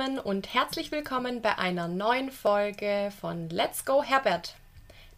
[0.00, 4.54] Zusammen und herzlich willkommen bei einer neuen Folge von Let's Go Herbert,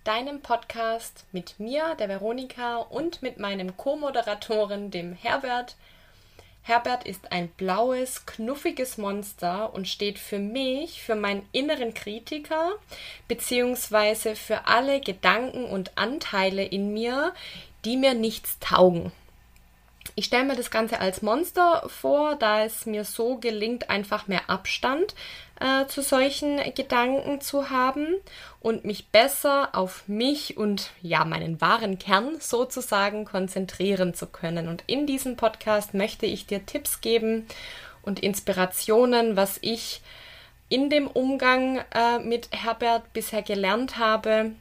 [0.02, 5.76] deinem Podcast mit mir, der Veronika und mit meinem Co-Moderatoren, dem Herbert.
[6.62, 12.72] Herbert ist ein blaues, knuffiges Monster und steht für mich, für meinen inneren Kritiker,
[13.28, 17.34] beziehungsweise für alle Gedanken und Anteile in mir,
[17.84, 19.12] die mir nichts taugen.
[20.14, 24.50] Ich stelle mir das Ganze als Monster vor, da es mir so gelingt, einfach mehr
[24.50, 25.14] Abstand
[25.58, 28.16] äh, zu solchen Gedanken zu haben
[28.60, 34.68] und mich besser auf mich und ja, meinen wahren Kern sozusagen konzentrieren zu können.
[34.68, 37.46] Und in diesem Podcast möchte ich dir Tipps geben
[38.02, 40.02] und Inspirationen, was ich
[40.68, 44.52] in dem Umgang äh, mit Herbert bisher gelernt habe,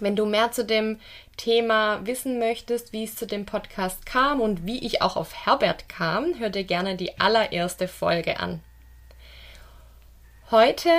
[0.00, 0.98] wenn du mehr zu dem
[1.36, 5.88] Thema wissen möchtest, wie es zu dem Podcast kam und wie ich auch auf Herbert
[5.88, 8.60] kam, hör dir gerne die allererste Folge an.
[10.50, 10.90] Heute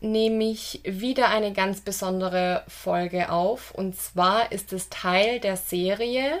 [0.00, 6.40] nehme ich wieder eine ganz besondere Folge auf und zwar ist es Teil der Serie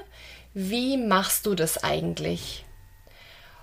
[0.54, 2.64] Wie machst du das eigentlich?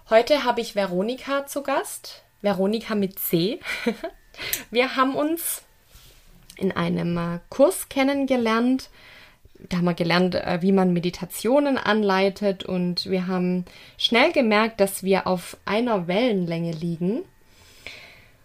[0.09, 3.59] Heute habe ich Veronika zu Gast, Veronika mit C.
[4.69, 5.63] Wir haben uns
[6.57, 8.89] in einem äh, Kurs kennengelernt.
[9.69, 13.65] Da haben wir gelernt, äh, wie man Meditationen anleitet und wir haben
[13.97, 17.23] schnell gemerkt, dass wir auf einer Wellenlänge liegen.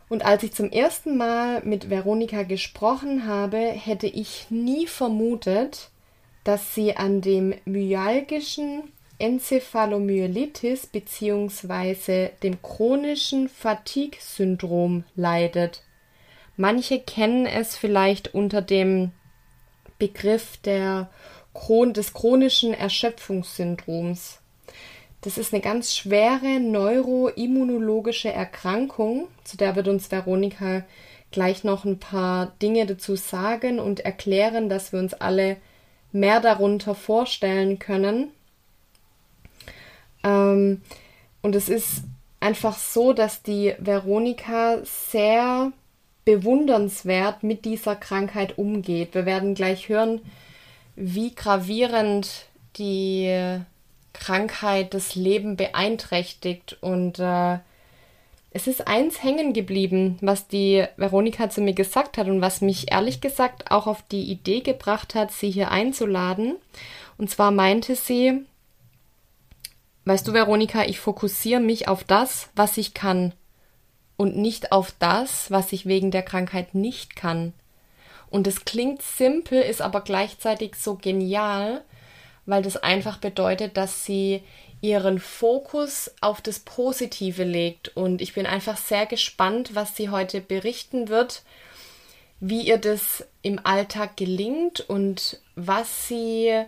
[0.09, 5.91] Und als ich zum ersten Mal mit Veronika gesprochen habe, hätte ich nie vermutet,
[6.43, 12.31] dass sie an dem myalgischen Enzephalomyelitis bzw.
[12.43, 15.83] dem chronischen Fatigue-Syndrom leidet.
[16.61, 19.13] Manche kennen es vielleicht unter dem
[19.99, 21.09] Begriff der
[21.95, 24.41] des chronischen Erschöpfungssyndroms.
[25.23, 30.85] Das ist eine ganz schwere neuroimmunologische Erkrankung, zu der wird uns Veronika
[31.31, 35.57] gleich noch ein paar Dinge dazu sagen und erklären, dass wir uns alle
[36.13, 38.33] mehr darunter vorstellen können.
[40.23, 40.83] Ähm,
[41.41, 42.03] und es ist
[42.39, 45.73] einfach so, dass die Veronika sehr
[46.31, 49.15] bewundernswert mit dieser Krankheit umgeht.
[49.15, 50.21] Wir werden gleich hören,
[50.95, 52.47] wie gravierend
[52.77, 53.59] die
[54.13, 56.79] Krankheit das Leben beeinträchtigt.
[56.81, 57.59] Und äh,
[58.53, 62.93] es ist eins hängen geblieben, was die Veronika zu mir gesagt hat und was mich
[62.93, 66.57] ehrlich gesagt auch auf die Idee gebracht hat, sie hier einzuladen.
[67.19, 68.45] Und zwar meinte sie,
[70.05, 73.33] weißt du, Veronika, ich fokussiere mich auf das, was ich kann
[74.21, 77.55] und nicht auf das, was ich wegen der Krankheit nicht kann.
[78.29, 81.81] Und es klingt simpel, ist aber gleichzeitig so genial,
[82.45, 84.43] weil das einfach bedeutet, dass sie
[84.83, 87.97] ihren Fokus auf das Positive legt.
[87.97, 91.43] Und ich bin einfach sehr gespannt, was sie heute berichten wird,
[92.41, 96.63] wie ihr das im Alltag gelingt und was sie,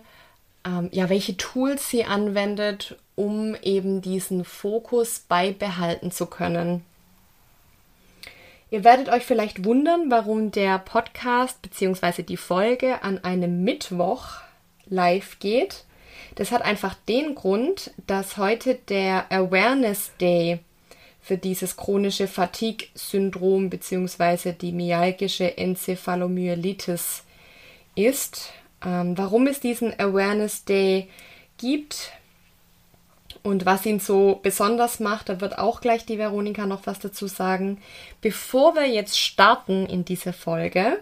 [0.65, 6.83] ähm, ja, welche Tools sie anwendet, um eben diesen Fokus beibehalten zu können.
[8.73, 12.23] Ihr werdet euch vielleicht wundern, warum der Podcast bzw.
[12.23, 14.29] die Folge an einem Mittwoch
[14.87, 15.83] live geht.
[16.33, 20.57] Das hat einfach den Grund, dass heute der Awareness Day
[21.21, 24.53] für dieses chronische Fatigue-Syndrom bzw.
[24.53, 27.25] die myalgische Enzephalomyelitis
[27.93, 28.53] ist.
[28.83, 31.09] Ähm, warum es diesen Awareness Day
[31.59, 32.11] gibt,
[33.43, 37.27] und was ihn so besonders macht, da wird auch gleich die Veronika noch was dazu
[37.27, 37.81] sagen.
[38.21, 40.99] Bevor wir jetzt starten in diese Folge,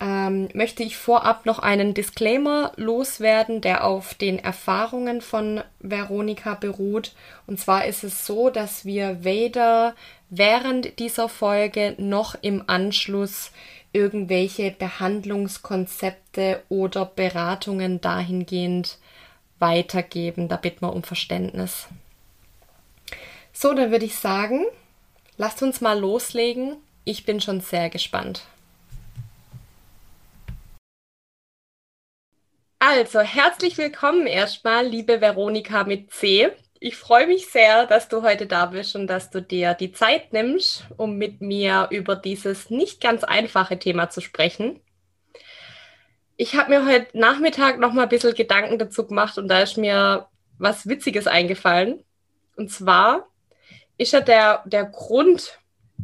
[0.00, 7.12] ähm, möchte ich vorab noch einen Disclaimer loswerden, der auf den Erfahrungen von Veronika beruht.
[7.46, 9.94] Und zwar ist es so, dass wir weder
[10.28, 13.50] während dieser Folge noch im Anschluss
[13.92, 18.98] irgendwelche Behandlungskonzepte oder Beratungen dahingehend
[19.60, 20.48] weitergeben.
[20.48, 21.88] Da bitten wir um Verständnis.
[23.52, 24.64] So, dann würde ich sagen,
[25.36, 26.76] lasst uns mal loslegen.
[27.04, 28.42] Ich bin schon sehr gespannt.
[32.78, 36.50] Also, herzlich willkommen erstmal, liebe Veronika mit C.
[36.78, 40.32] Ich freue mich sehr, dass du heute da bist und dass du dir die Zeit
[40.32, 44.80] nimmst, um mit mir über dieses nicht ganz einfache Thema zu sprechen.
[46.42, 49.76] Ich habe mir heute Nachmittag noch mal ein bisschen Gedanken dazu gemacht und da ist
[49.76, 50.26] mir
[50.56, 52.02] was Witziges eingefallen.
[52.56, 53.26] Und zwar
[53.98, 55.58] ist ja der, der Grund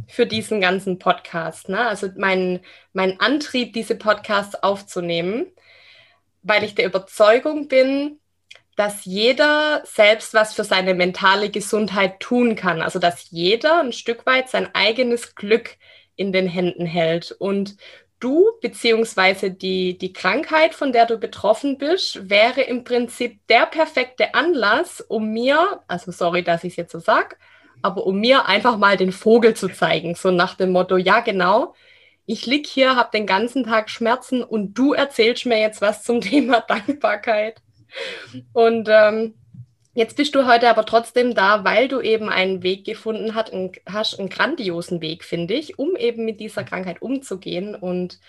[0.09, 1.81] für diesen ganzen Podcast, ne?
[1.89, 2.61] also mein,
[2.93, 5.47] mein Antrieb, diese Podcasts aufzunehmen,
[6.43, 8.19] weil ich der Überzeugung bin,
[8.77, 12.83] dass jeder selbst was für seine mentale Gesundheit tun kann.
[12.83, 15.79] Also dass jeder ein Stück weit sein eigenes Glück
[16.15, 17.33] in den Händen hält.
[17.33, 17.79] Und
[18.21, 24.35] du beziehungsweise die, die Krankheit, von der du betroffen bist, wäre im Prinzip der perfekte
[24.35, 27.37] Anlass, um mir, also sorry, dass ich es jetzt so sage,
[27.83, 30.15] aber um mir einfach mal den Vogel zu zeigen.
[30.15, 31.75] So nach dem Motto, ja genau,
[32.27, 36.21] ich lieg hier, habe den ganzen Tag Schmerzen und du erzählst mir jetzt was zum
[36.23, 37.63] Thema Dankbarkeit.
[38.53, 39.35] Und ähm,
[39.97, 43.73] jetzt bist du heute aber trotzdem da, weil du eben einen Weg gefunden hast, einen,
[43.87, 47.75] hast einen grandiosen Weg, finde ich, um eben mit dieser Krankheit umzugehen.
[47.75, 48.21] Und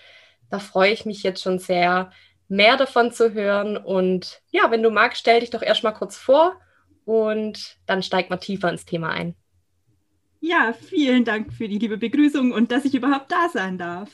[0.50, 2.10] da freue ich mich jetzt schon sehr,
[2.48, 3.76] mehr davon zu hören.
[3.76, 6.58] Und ja, wenn du magst, stell dich doch erstmal kurz vor
[7.04, 9.34] und dann steigt man tiefer ins Thema ein.
[10.40, 14.10] Ja, vielen Dank für die liebe Begrüßung und dass ich überhaupt da sein darf.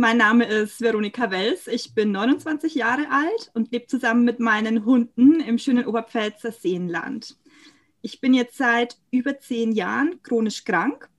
[0.00, 1.66] Mein Name ist Veronika Wels.
[1.66, 7.36] Ich bin 29 Jahre alt und lebe zusammen mit meinen Hunden im schönen Oberpfälzer Seenland.
[8.00, 11.10] Ich bin jetzt seit über zehn Jahren chronisch krank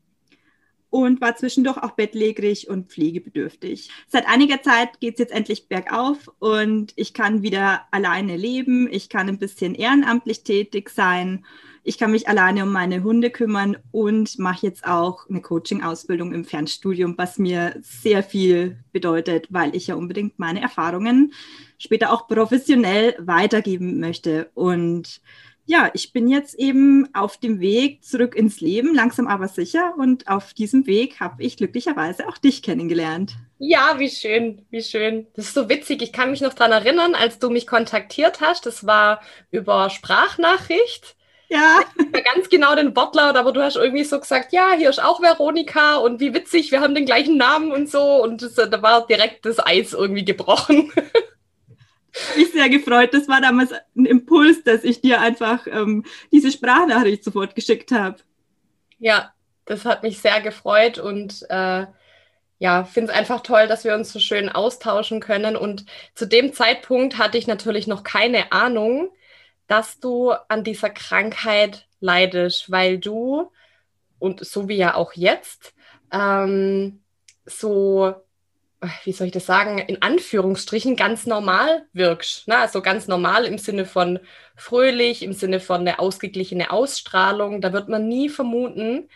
[0.90, 3.92] und war zwischendurch auch bettlägerig und pflegebedürftig.
[4.08, 8.92] Seit einiger Zeit geht es jetzt endlich bergauf und ich kann wieder alleine leben.
[8.92, 11.46] Ich kann ein bisschen ehrenamtlich tätig sein
[11.84, 16.46] ich kann mich alleine um meine Hunde kümmern und mache jetzt auch eine Coaching-Ausbildung im
[16.46, 21.34] Fernstudium, was mir sehr viel bedeutet, weil ich ja unbedingt meine Erfahrungen
[21.78, 24.52] später auch professionell weitergeben möchte.
[24.54, 25.22] Und
[25.66, 29.94] ja, ich bin jetzt eben auf dem Weg zurück ins Leben, langsam aber sicher.
[29.98, 33.36] Und auf diesem Weg habe ich glücklicherweise auch dich kennengelernt.
[33.58, 35.28] Ja, wie schön, wie schön.
[35.34, 36.02] Das ist so witzig.
[36.02, 38.66] Ich kann mich noch daran erinnern, als du mich kontaktiert hast.
[38.66, 41.16] Das war über Sprachnachricht.
[41.52, 41.82] Ja.
[42.34, 45.98] Ganz genau den Wortlaut, aber du hast irgendwie so gesagt, ja, hier ist auch Veronika
[45.98, 48.24] und wie witzig, wir haben den gleichen Namen und so.
[48.24, 50.94] Und das, da war direkt das Eis irgendwie gebrochen.
[52.38, 53.14] mich sehr gefreut.
[53.14, 58.16] Das war damals ein Impuls, dass ich dir einfach ähm, diese Sprachnachricht sofort geschickt habe.
[59.00, 59.34] Ja,
[59.66, 61.86] das hat mich sehr gefreut und äh,
[62.60, 65.58] ja, finde es einfach toll, dass wir uns so schön austauschen können.
[65.58, 69.10] Und zu dem Zeitpunkt hatte ich natürlich noch keine Ahnung,
[69.72, 73.54] dass du an dieser Krankheit leidest, weil du,
[74.20, 75.74] und so wie ja auch jetzt,
[76.12, 77.02] ähm,
[77.46, 78.14] so,
[79.06, 82.50] wie soll ich das sagen, in Anführungsstrichen ganz normal wirkst.
[82.50, 82.58] Ne?
[82.58, 84.20] Also ganz normal im Sinne von
[84.58, 87.62] fröhlich, im Sinne von eine ausgeglichene Ausstrahlung.
[87.62, 89.08] Da wird man nie vermuten,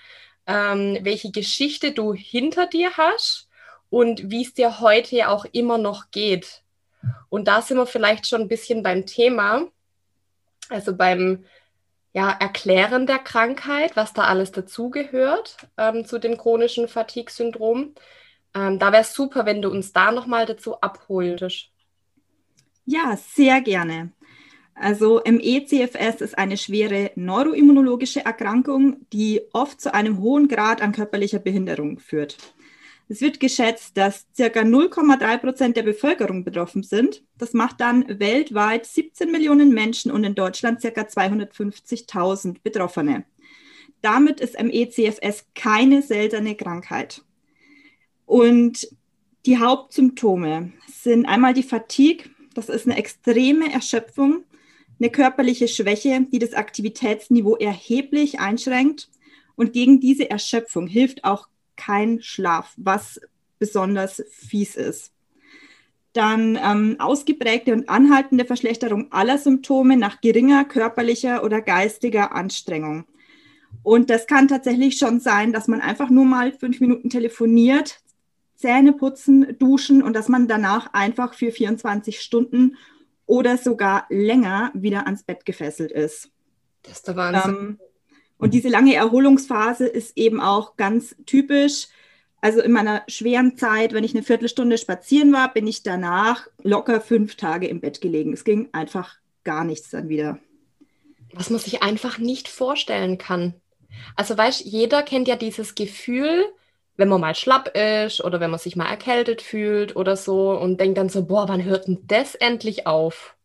[0.48, 3.50] ähm, welche Geschichte du hinter dir hast
[3.90, 6.62] und wie es dir heute ja auch immer noch geht.
[7.28, 9.68] Und da sind wir vielleicht schon ein bisschen beim Thema
[10.70, 11.46] also beim
[12.14, 17.94] ja, Erklären der Krankheit, was da alles dazugehört ähm, zu dem chronischen Fatigue-Syndrom.
[18.54, 21.72] Ähm, da wäre es super, wenn du uns da nochmal dazu abholtest.
[22.86, 24.12] Ja, sehr gerne.
[24.76, 31.40] Also ME-CFS ist eine schwere neuroimmunologische Erkrankung, die oft zu einem hohen Grad an körperlicher
[31.40, 32.38] Behinderung führt.
[33.08, 37.24] Es wird geschätzt, dass circa 0,3 Prozent der Bevölkerung betroffen sind.
[37.38, 43.26] Das macht dann weltweit 17 Millionen Menschen und in Deutschland circa 250.000 Betroffene.
[44.02, 47.24] Damit ist ME-CFS keine seltene Krankheit.
[48.26, 48.88] Und
[49.46, 54.44] die Hauptsymptome sind einmal die Fatigue, das ist eine extreme Erschöpfung,
[55.00, 59.10] eine körperliche Schwäche, die das Aktivitätsniveau erheblich einschränkt.
[59.56, 63.20] Und gegen diese Erschöpfung hilft auch kein Schlaf, was
[63.60, 65.12] besonders fies ist.
[66.14, 73.06] Dann ähm, ausgeprägte und anhaltende Verschlechterung aller Symptome nach geringer körperlicher oder geistiger Anstrengung.
[73.84, 78.00] Und das kann tatsächlich schon sein, dass man einfach nur mal fünf Minuten telefoniert,
[78.56, 82.78] Zähne putzen, duschen und dass man danach einfach für 24 Stunden
[83.26, 86.30] oder sogar länger wieder ans Bett gefesselt ist.
[86.84, 87.56] Das ist der Wahnsinn.
[87.56, 87.80] Ähm,
[88.38, 91.88] und diese lange Erholungsphase ist eben auch ganz typisch.
[92.42, 97.02] Also in meiner schweren Zeit, wenn ich eine Viertelstunde spazieren war, bin ich danach locker
[97.02, 98.34] fünf Tage im Bett gelegen.
[98.34, 100.38] Es ging einfach gar nichts dann wieder.
[101.34, 103.56] Was man sich einfach nicht vorstellen kann.
[104.16, 106.46] Also weißt, jeder kennt ja dieses Gefühl,
[106.98, 110.80] wenn man mal schlapp ist oder wenn man sich mal erkältet fühlt oder so und
[110.80, 113.36] denkt dann so, boah, wann hört denn das endlich auf?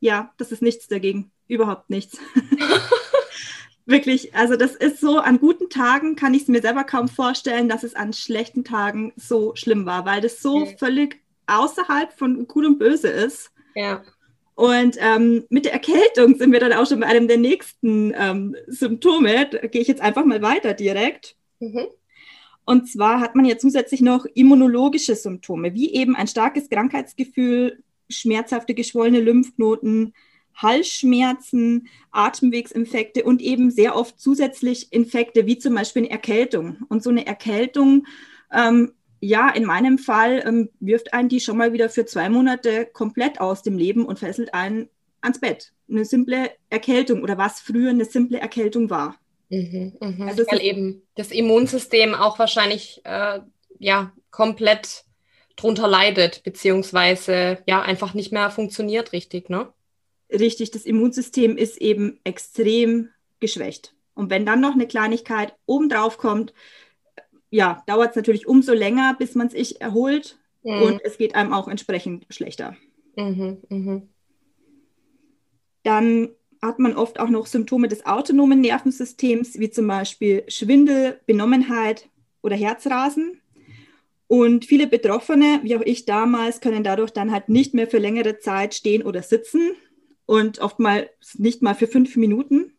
[0.00, 1.30] Ja, das ist nichts dagegen.
[1.48, 2.18] Überhaupt nichts.
[3.92, 7.68] Wirklich, also das ist so, an guten Tagen kann ich es mir selber kaum vorstellen,
[7.68, 10.76] dass es an schlechten Tagen so schlimm war, weil das so okay.
[10.78, 13.50] völlig außerhalb von Gut und Böse ist.
[13.74, 14.02] Ja.
[14.54, 18.56] Und ähm, mit der Erkältung sind wir dann auch schon bei einem der nächsten ähm,
[18.66, 19.50] Symptome.
[19.50, 21.36] Da gehe ich jetzt einfach mal weiter direkt.
[21.60, 21.88] Mhm.
[22.64, 28.72] Und zwar hat man ja zusätzlich noch immunologische Symptome, wie eben ein starkes Krankheitsgefühl, schmerzhafte
[28.72, 30.14] geschwollene Lymphknoten,
[30.54, 36.78] Halsschmerzen, Atemwegsinfekte und eben sehr oft zusätzlich Infekte wie zum Beispiel eine Erkältung.
[36.88, 38.06] Und so eine Erkältung,
[38.52, 42.86] ähm, ja, in meinem Fall ähm, wirft einen die schon mal wieder für zwei Monate
[42.86, 44.88] komplett aus dem Leben und fesselt einen
[45.20, 45.72] ans Bett.
[45.88, 49.16] Eine simple Erkältung oder was früher eine simple Erkältung war.
[49.48, 50.26] Mhm, mh.
[50.26, 53.40] Also Weil eben das Immunsystem auch wahrscheinlich äh,
[53.78, 55.04] ja komplett
[55.56, 59.72] drunter leidet, beziehungsweise ja einfach nicht mehr funktioniert richtig, ne?
[60.32, 63.10] Richtig, das Immunsystem ist eben extrem
[63.40, 63.94] geschwächt.
[64.14, 66.54] Und wenn dann noch eine Kleinigkeit obendrauf kommt,
[67.50, 70.82] ja, dauert es natürlich umso länger, bis man sich erholt mhm.
[70.82, 72.76] und es geht einem auch entsprechend schlechter.
[73.16, 74.02] Mhm, mh.
[75.82, 76.30] Dann
[76.62, 82.08] hat man oft auch noch Symptome des autonomen Nervensystems, wie zum Beispiel Schwindel, Benommenheit
[82.40, 83.40] oder Herzrasen.
[84.28, 88.38] Und viele Betroffene, wie auch ich damals, können dadurch dann halt nicht mehr für längere
[88.38, 89.72] Zeit stehen oder sitzen
[90.32, 92.72] und oftmals nicht mal für fünf Minuten.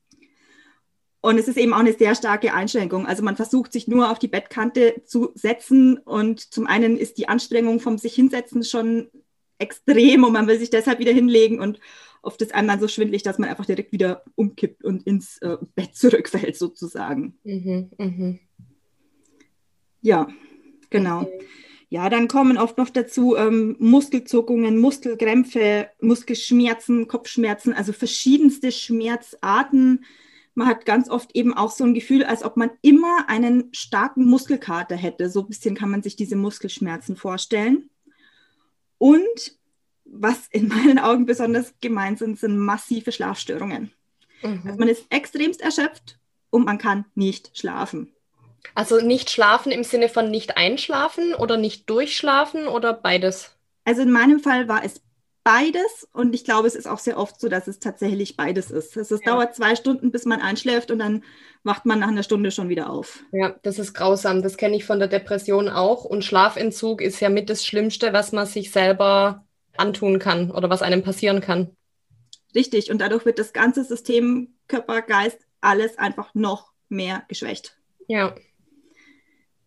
[1.22, 3.06] Und es ist eben auch eine sehr starke Einschränkung.
[3.06, 7.30] Also man versucht sich nur auf die Bettkante zu setzen und zum einen ist die
[7.30, 9.08] Anstrengung vom sich hinsetzen schon
[9.60, 11.80] extrem und man will sich deshalb wieder hinlegen und
[12.24, 15.58] oft ist einem dann so schwindlig, dass man einfach direkt wieder umkippt und ins äh,
[15.76, 17.38] Bett zurückfällt sozusagen.
[17.44, 18.40] Mhm, mh.
[20.02, 20.28] Ja,
[20.94, 21.22] Genau.
[21.22, 21.40] Okay.
[21.94, 30.04] Ja, dann kommen oft noch dazu ähm, Muskelzuckungen, Muskelkrämpfe, Muskelschmerzen, Kopfschmerzen, also verschiedenste Schmerzarten.
[30.56, 34.26] Man hat ganz oft eben auch so ein Gefühl, als ob man immer einen starken
[34.26, 35.30] Muskelkater hätte.
[35.30, 37.92] So ein bisschen kann man sich diese Muskelschmerzen vorstellen.
[38.98, 39.60] Und
[40.04, 43.92] was in meinen Augen besonders gemeint sind, sind massive Schlafstörungen.
[44.42, 44.62] Mhm.
[44.66, 46.18] Also man ist extremst erschöpft
[46.50, 48.13] und man kann nicht schlafen.
[48.76, 53.56] Also nicht schlafen im Sinne von nicht einschlafen oder nicht durchschlafen oder beides?
[53.86, 55.02] Also in meinem Fall war es
[55.44, 58.96] beides und ich glaube, es ist auch sehr oft so, dass es tatsächlich beides ist.
[58.96, 59.18] Es, ja.
[59.26, 61.24] dauert zwei Stunden, bis man einschläft und dann
[61.64, 63.24] wacht man nach einer Stunde schon wieder auf.
[63.32, 64.42] Ja, das ist grausam.
[64.42, 66.06] Das kenne ich von der Depression auch.
[66.06, 70.82] Und Schlafentzug ist ja mit das Schlimmste, was man sich selber antun kann oder was
[70.82, 71.76] einem passieren kann.
[72.56, 72.92] Richtig.
[72.92, 77.78] Und dadurch wird das ganze System, Körper, Geist, alles einfach noch mehr geschwächt.
[78.08, 78.36] Ja.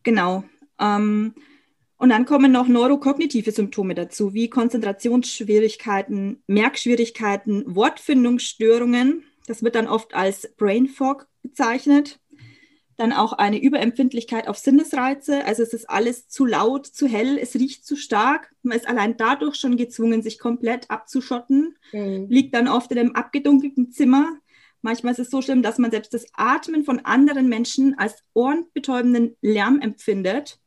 [0.07, 0.45] Genau.
[0.79, 1.35] Ähm,
[1.97, 9.25] und dann kommen noch neurokognitive Symptome dazu, wie Konzentrationsschwierigkeiten, Merkschwierigkeiten, Wortfindungsstörungen.
[9.49, 12.21] Das wird dann oft als Brain Fog bezeichnet.
[12.97, 15.45] Dann auch eine Überempfindlichkeit auf Sinnesreize.
[15.45, 18.55] Also es ist alles zu laut, zu hell, es riecht zu stark.
[18.63, 21.77] Man ist allein dadurch schon gezwungen, sich komplett abzuschotten.
[21.93, 22.27] Mhm.
[22.29, 24.39] Liegt dann oft in einem abgedunkelten Zimmer.
[24.87, 29.37] Manchmal ist es so schlimm, dass man selbst das Atmen von anderen Menschen als ohrenbetäubenden
[29.41, 30.61] Lärm empfindet.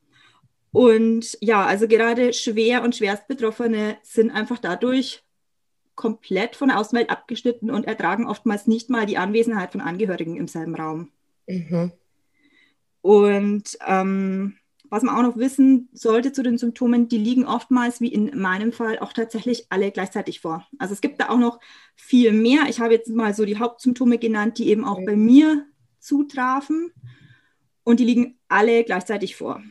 [0.73, 5.23] Und ja, also gerade schwer und schwerst Betroffene sind einfach dadurch
[5.95, 10.49] komplett von der Außenwelt abgeschnitten und ertragen oftmals nicht mal die Anwesenheit von Angehörigen im
[10.49, 11.13] selben Raum.
[11.47, 11.93] Mhm.
[12.99, 14.58] Und ähm,
[14.89, 18.71] was man auch noch wissen sollte zu den Symptomen, die liegen oftmals, wie in meinem
[18.71, 20.67] Fall, auch tatsächlich alle gleichzeitig vor.
[20.77, 21.59] Also es gibt da auch noch
[21.95, 22.63] viel mehr.
[22.69, 25.65] Ich habe jetzt mal so die Hauptsymptome genannt, die eben auch bei mir
[25.99, 26.91] zutrafen.
[27.83, 29.61] Und die liegen alle gleichzeitig vor.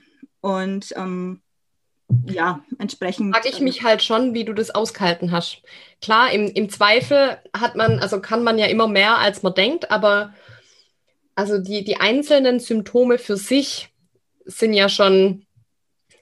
[0.41, 1.41] Und ähm,
[2.27, 3.35] ja, entsprechend.
[3.35, 5.63] Frage ich mich halt schon, wie du das ausgehalten hast.
[6.01, 9.91] Klar, im, im Zweifel hat man, also kann man ja immer mehr, als man denkt,
[9.91, 10.35] aber
[11.35, 13.91] also die, die einzelnen Symptome für sich
[14.49, 15.47] sind ja schon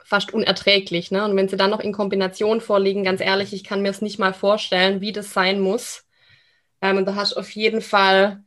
[0.04, 1.10] fast unerträglich.
[1.10, 1.24] Ne?
[1.24, 4.18] Und wenn sie dann noch in Kombination vorliegen, ganz ehrlich, ich kann mir es nicht
[4.18, 6.04] mal vorstellen, wie das sein muss.
[6.82, 8.44] Ähm, und da hast du auf jeden Fall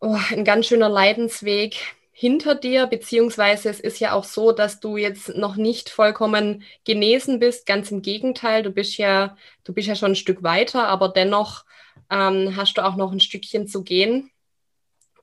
[0.00, 1.76] oh, ein ganz schöner Leidensweg
[2.12, 7.38] hinter dir, beziehungsweise es ist ja auch so, dass du jetzt noch nicht vollkommen genesen
[7.38, 7.66] bist.
[7.66, 11.64] Ganz im Gegenteil, du bist ja, du bist ja schon ein Stück weiter, aber dennoch
[12.10, 14.30] ähm, hast du auch noch ein Stückchen zu gehen.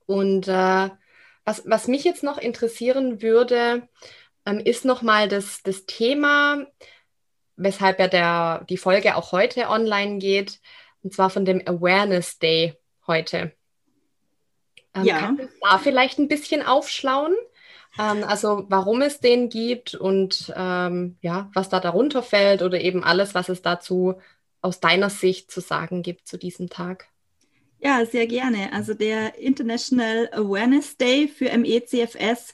[0.05, 0.89] Und äh,
[1.45, 3.87] was, was mich jetzt noch interessieren würde,
[4.45, 6.65] ähm, ist nochmal das, das Thema,
[7.55, 10.59] weshalb ja der, die Folge auch heute online geht,
[11.01, 13.53] und zwar von dem Awareness Day heute.
[14.95, 15.19] Ähm, ja.
[15.19, 17.35] Kannst du da vielleicht ein bisschen aufschlauen?
[17.99, 23.03] Ähm, also warum es den gibt und ähm, ja, was da darunter fällt oder eben
[23.03, 24.15] alles, was es dazu
[24.61, 27.07] aus deiner Sicht zu sagen gibt zu diesem Tag.
[27.85, 28.71] Ja, sehr gerne.
[28.71, 32.53] Also der International Awareness Day für MECFS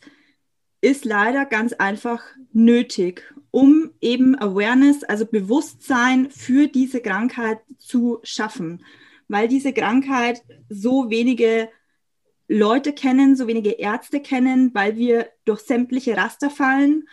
[0.81, 8.83] ist leider ganz einfach nötig, um eben Awareness, also Bewusstsein für diese Krankheit zu schaffen,
[9.27, 11.69] weil diese Krankheit so wenige
[12.48, 17.07] Leute kennen, so wenige Ärzte kennen, weil wir durch sämtliche Raster fallen.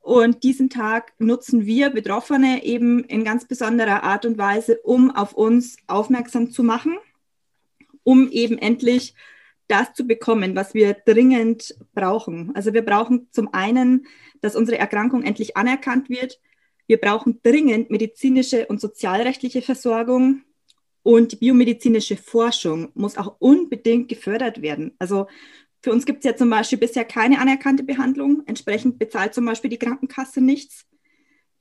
[0.00, 5.34] Und diesen Tag nutzen wir Betroffene eben in ganz besonderer Art und Weise, um auf
[5.34, 6.98] uns aufmerksam zu machen,
[8.04, 9.14] um eben endlich
[9.68, 12.54] das zu bekommen, was wir dringend brauchen.
[12.54, 14.06] Also wir brauchen zum einen,
[14.40, 16.40] dass unsere Erkrankung endlich anerkannt wird.
[16.86, 20.42] Wir brauchen dringend medizinische und sozialrechtliche Versorgung.
[21.02, 24.94] Und die biomedizinische Forschung muss auch unbedingt gefördert werden.
[24.98, 25.28] Also
[25.82, 28.42] für uns gibt es ja zum Beispiel bisher keine anerkannte Behandlung.
[28.46, 30.86] Entsprechend bezahlt zum Beispiel die Krankenkasse nichts.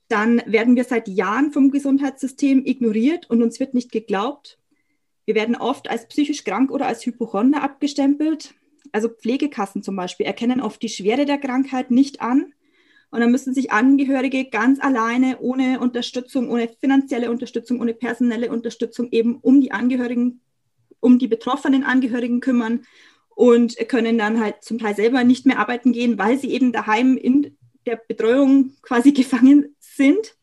[0.09, 4.58] Dann werden wir seit Jahren vom Gesundheitssystem ignoriert und uns wird nicht geglaubt.
[5.29, 8.55] Wir werden oft als psychisch krank oder als Hypochonder abgestempelt.
[8.91, 12.51] Also Pflegekassen zum Beispiel erkennen oft die Schwere der Krankheit nicht an.
[13.11, 19.09] Und dann müssen sich Angehörige ganz alleine, ohne Unterstützung, ohne finanzielle Unterstützung, ohne personelle Unterstützung
[19.11, 20.41] eben um die Angehörigen,
[20.99, 22.87] um die betroffenen Angehörigen kümmern
[23.35, 27.17] und können dann halt zum Teil selber nicht mehr arbeiten gehen, weil sie eben daheim
[27.17, 27.55] in
[27.85, 30.38] der Betreuung quasi gefangen sind.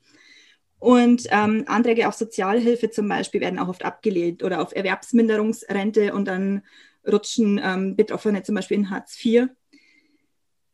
[0.79, 6.27] Und ähm, Anträge auf Sozialhilfe zum Beispiel werden auch oft abgelehnt oder auf Erwerbsminderungsrente und
[6.27, 6.63] dann
[7.07, 9.49] rutschen ähm, Betroffene zum Beispiel in Hartz IV.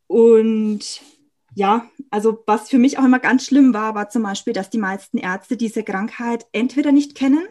[0.07, 1.01] Und
[1.55, 4.79] ja, also was für mich auch immer ganz schlimm war, war zum Beispiel, dass die
[4.79, 7.47] meisten Ärzte diese Krankheit entweder nicht kennen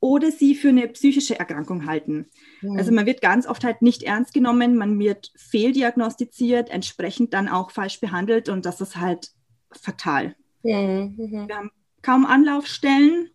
[0.00, 2.26] oder sie für eine psychische Erkrankung halten.
[2.62, 2.76] Mhm.
[2.76, 7.70] Also man wird ganz oft halt nicht ernst genommen, man wird fehldiagnostiziert, entsprechend dann auch
[7.70, 9.30] falsch behandelt und das ist halt
[9.70, 10.34] fatal.
[10.64, 11.48] Mhm.
[11.48, 11.70] Wir haben
[12.02, 13.30] kaum Anlaufstellen,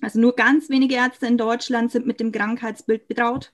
[0.00, 3.52] also nur ganz wenige Ärzte in Deutschland sind mit dem Krankheitsbild betraut.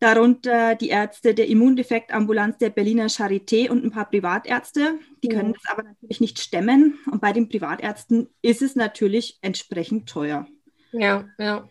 [0.00, 4.98] Darunter die Ärzte der Immundefektambulanz der Berliner Charité und ein paar Privatärzte.
[5.22, 5.32] Die mhm.
[5.32, 6.98] können das aber natürlich nicht stemmen.
[7.10, 10.46] Und bei den Privatärzten ist es natürlich entsprechend teuer.
[10.92, 11.68] Ja, ja.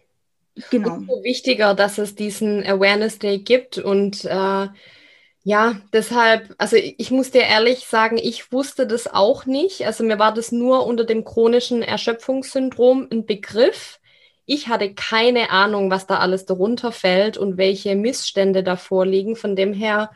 [0.70, 0.96] Genau.
[0.96, 4.68] Umso wichtiger, dass es diesen Awareness Day gibt und äh,
[5.50, 9.84] ja, deshalb, also ich muss dir ehrlich sagen, ich wusste das auch nicht.
[9.84, 14.00] Also mir war das nur unter dem chronischen Erschöpfungssyndrom ein Begriff.
[14.46, 19.36] Ich hatte keine Ahnung, was da alles darunter fällt und welche Missstände da vorliegen.
[19.36, 20.12] Von dem her,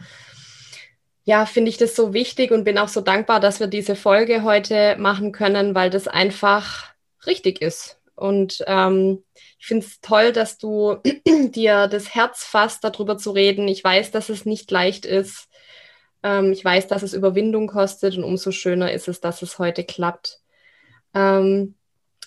[1.24, 4.44] ja, finde ich das so wichtig und bin auch so dankbar, dass wir diese Folge
[4.44, 6.94] heute machen können, weil das einfach
[7.26, 7.98] richtig ist.
[8.16, 9.24] Und ähm,
[9.60, 10.98] ich finde es toll, dass du
[11.28, 13.68] dir das Herz fasst, darüber zu reden.
[13.68, 15.48] Ich weiß, dass es nicht leicht ist.
[16.22, 19.84] Ähm, ich weiß, dass es Überwindung kostet und umso schöner ist es, dass es heute
[19.84, 20.40] klappt.
[21.14, 21.76] Ähm,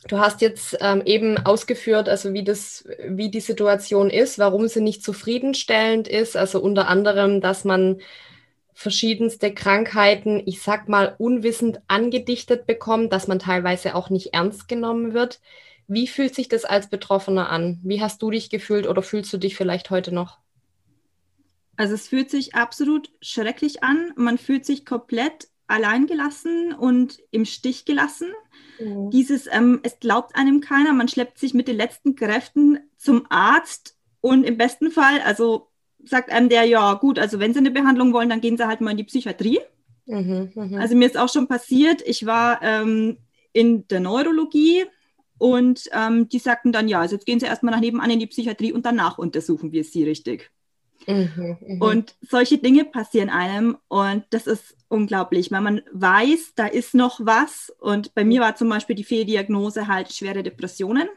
[0.09, 4.81] du hast jetzt ähm, eben ausgeführt, also wie das, wie die Situation ist, warum sie
[4.81, 6.37] nicht zufriedenstellend ist.
[6.37, 8.01] Also unter anderem, dass man
[8.75, 15.15] verschiedenste Krankheiten, ich sag mal, unwissend angedichtet bekommt, dass man teilweise auch nicht ernst genommen
[15.15, 15.41] wird.
[15.89, 17.81] Wie fühlt sich das als Betroffener an?
[17.83, 20.39] Wie hast du dich gefühlt oder fühlst du dich vielleicht heute noch?
[21.77, 24.13] Also es fühlt sich absolut schrecklich an.
[24.17, 28.29] Man fühlt sich komplett alleingelassen und im Stich gelassen.
[28.81, 29.11] Mhm.
[29.11, 33.97] Dieses, ähm, es glaubt einem keiner, man schleppt sich mit den letzten Kräften zum Arzt
[34.21, 35.69] und im besten Fall, also
[36.05, 38.81] sagt einem der, ja gut, also wenn Sie eine Behandlung wollen, dann gehen Sie halt
[38.81, 39.61] mal in die Psychiatrie.
[40.07, 40.79] Mhm, mh.
[40.81, 43.19] Also mir ist auch schon passiert, ich war ähm,
[43.53, 44.85] in der Neurologie
[45.39, 48.27] und ähm, die sagten dann, ja, also jetzt gehen Sie erstmal nach nebenan in die
[48.27, 50.51] Psychiatrie und danach untersuchen wir Sie richtig.
[51.07, 51.87] Mhm, mh.
[51.87, 57.21] Und solche Dinge passieren einem und das ist unglaublich, weil man weiß, da ist noch
[57.23, 57.73] was.
[57.79, 61.09] Und bei mir war zum Beispiel die Fehldiagnose halt schwere Depressionen.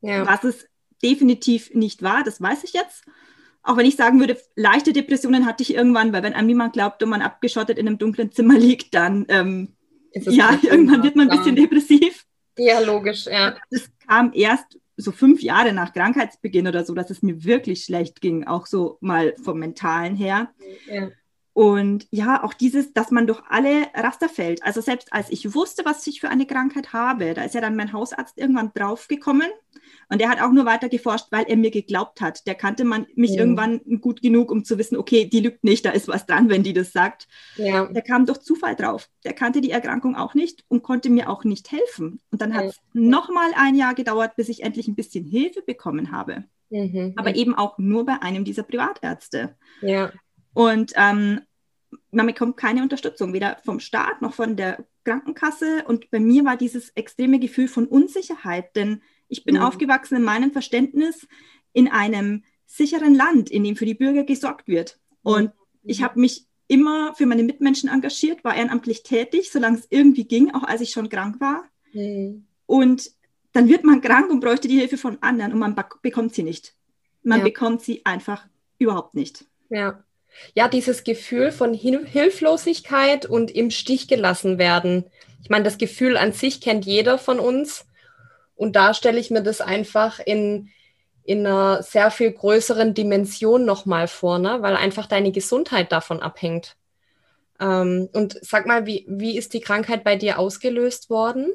[0.00, 0.26] Ja.
[0.26, 0.68] Was es
[1.02, 3.04] definitiv nicht war, das weiß ich jetzt.
[3.64, 7.02] Auch wenn ich sagen würde, leichte Depressionen hatte ich irgendwann, weil wenn einem niemand glaubt
[7.02, 9.74] und man abgeschottet in einem dunklen Zimmer liegt, dann ähm,
[10.14, 12.11] ja, irgendwann wird man ein bisschen depressiv.
[12.56, 13.56] Ja, logisch, ja.
[13.70, 18.20] Das kam erst so fünf Jahre nach Krankheitsbeginn oder so, dass es mir wirklich schlecht
[18.20, 20.52] ging, auch so mal vom Mentalen her.
[20.86, 21.10] Ja.
[21.54, 24.62] Und ja, auch dieses, dass man durch alle Raster fällt.
[24.62, 27.76] Also selbst als ich wusste, was ich für eine Krankheit habe, da ist ja dann
[27.76, 29.50] mein Hausarzt irgendwann draufgekommen
[30.08, 32.46] und der hat auch nur weiter geforscht, weil er mir geglaubt hat.
[32.46, 33.40] Der kannte man mich ja.
[33.40, 36.62] irgendwann gut genug, um zu wissen, okay, die lügt nicht, da ist was dran, wenn
[36.62, 37.28] die das sagt.
[37.56, 37.86] Ja.
[37.86, 39.08] Der kam durch Zufall drauf.
[39.24, 42.20] Der kannte die Erkrankung auch nicht und konnte mir auch nicht helfen.
[42.30, 46.12] Und dann hat es nochmal ein Jahr gedauert, bis ich endlich ein bisschen Hilfe bekommen
[46.12, 46.44] habe.
[46.70, 47.12] Mhm.
[47.16, 49.56] Aber eben auch nur bei einem dieser Privatärzte.
[49.80, 50.12] Ja.
[50.54, 51.40] Und ähm,
[52.10, 55.84] man bekommt keine Unterstützung, weder vom Staat noch von der Krankenkasse.
[55.86, 59.62] Und bei mir war dieses extreme Gefühl von Unsicherheit, denn ich bin mhm.
[59.62, 61.26] aufgewachsen in meinem Verständnis
[61.72, 64.98] in einem sicheren Land, in dem für die Bürger gesorgt wird.
[65.22, 65.50] Und mhm.
[65.84, 70.54] ich habe mich immer für meine Mitmenschen engagiert, war ehrenamtlich tätig, solange es irgendwie ging,
[70.54, 71.64] auch als ich schon krank war.
[71.92, 72.46] Mhm.
[72.66, 73.10] Und
[73.52, 76.74] dann wird man krank und bräuchte die Hilfe von anderen und man bekommt sie nicht.
[77.22, 77.44] Man ja.
[77.44, 78.46] bekommt sie einfach
[78.78, 79.46] überhaupt nicht.
[79.70, 80.04] Ja.
[80.54, 85.04] ja, dieses Gefühl von Hilflosigkeit und im Stich gelassen werden.
[85.42, 87.86] Ich meine, das Gefühl an sich kennt jeder von uns.
[88.54, 90.70] Und da stelle ich mir das einfach in,
[91.24, 94.58] in einer sehr viel größeren Dimension nochmal vor, ne?
[94.60, 96.76] weil einfach deine Gesundheit davon abhängt.
[97.60, 101.52] Ähm, und sag mal, wie, wie ist die Krankheit bei dir ausgelöst worden?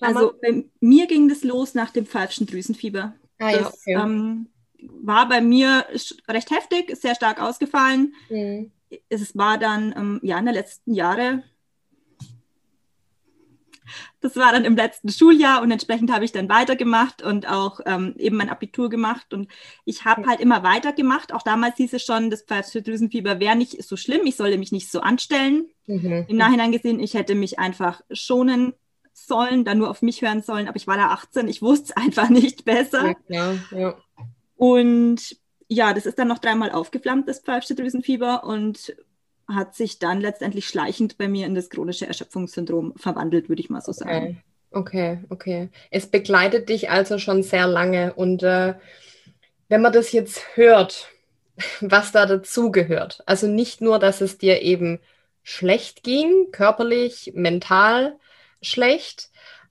[0.00, 3.14] Also bei mir ging das los nach dem falschen Drüsenfieber.
[3.38, 4.10] Ah, das, ja, okay.
[4.10, 5.86] ähm, war bei mir
[6.28, 8.14] recht heftig, sehr stark ausgefallen.
[8.28, 8.72] Mhm.
[9.08, 11.42] Es war dann ähm, ja in den letzten Jahren
[14.20, 18.14] das war dann im letzten Schuljahr und entsprechend habe ich dann weitergemacht und auch ähm,
[18.18, 19.32] eben mein Abitur gemacht.
[19.32, 19.48] Und
[19.84, 21.32] ich habe halt immer weitergemacht.
[21.32, 24.90] Auch damals hieß es schon, das Drüsenfieber wäre nicht so schlimm, ich sollte mich nicht
[24.90, 25.66] so anstellen.
[25.86, 26.26] Mhm.
[26.28, 28.74] Im Nachhinein gesehen, ich hätte mich einfach schonen
[29.12, 31.96] sollen, dann nur auf mich hören sollen, aber ich war da 18, ich wusste es
[32.04, 33.14] einfach nicht besser.
[33.28, 33.96] Ja, ja.
[34.56, 35.36] Und
[35.68, 38.94] ja, das ist dann noch dreimal aufgeflammt, das Pfeifschnittdrüsenfieber und
[39.48, 43.80] hat sich dann letztendlich schleichend bei mir in das chronische Erschöpfungssyndrom verwandelt, würde ich mal
[43.80, 44.42] so sagen.
[44.70, 45.24] Okay, okay.
[45.28, 45.68] okay.
[45.90, 48.74] Es begleitet dich also schon sehr lange und äh,
[49.68, 51.08] wenn man das jetzt hört,
[51.80, 55.00] was da dazugehört, also nicht nur, dass es dir eben
[55.42, 58.18] schlecht ging, körperlich, mental
[58.60, 59.30] schlecht,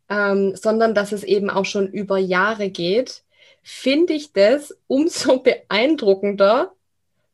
[0.10, 3.24] ähm, sondern dass es eben auch schon über Jahre geht,
[3.62, 6.72] finde ich das umso beeindruckender,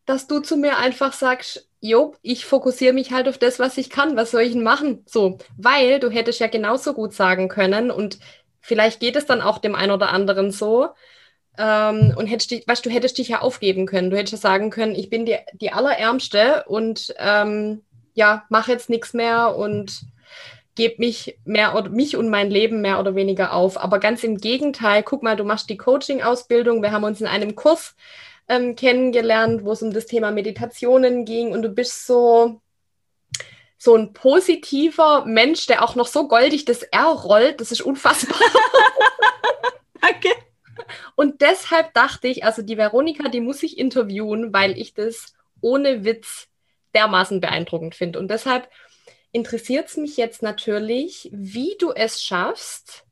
[0.06, 3.89] dass du zu mir einfach sagst, jo, ich fokussiere mich halt auf das, was ich
[3.89, 4.15] kann.
[4.15, 5.03] Was soll ich denn machen?
[5.07, 8.19] So, weil du hättest ja genauso gut sagen können und
[8.61, 10.89] vielleicht geht es dann auch dem einen oder anderen so.
[11.57, 14.09] Ähm, und hättest dich, weißt, du hättest dich ja aufgeben können.
[14.09, 17.81] Du hättest ja sagen können, ich bin die, die Allerärmste und ähm,
[18.13, 20.03] ja, mache jetzt nichts mehr und
[20.75, 23.77] gebe mich mehr oder mich und mein Leben mehr oder weniger auf.
[23.77, 26.81] Aber ganz im Gegenteil, guck mal, du machst die Coaching-Ausbildung.
[26.81, 27.95] Wir haben uns in einem Kurs
[28.47, 32.62] ähm, kennengelernt, wo es um das Thema Meditationen ging und du bist so
[33.77, 38.38] so ein positiver Mensch, der auch noch so goldig das R rollt, das ist unfassbar.
[40.01, 40.30] Danke.
[41.15, 46.04] Und deshalb dachte ich, also die Veronika, die muss ich interviewen, weil ich das ohne
[46.04, 46.47] Witz
[46.93, 48.19] dermaßen beeindruckend finde.
[48.19, 48.69] Und deshalb
[49.32, 53.06] interessiert es mich jetzt natürlich, wie du es schaffst,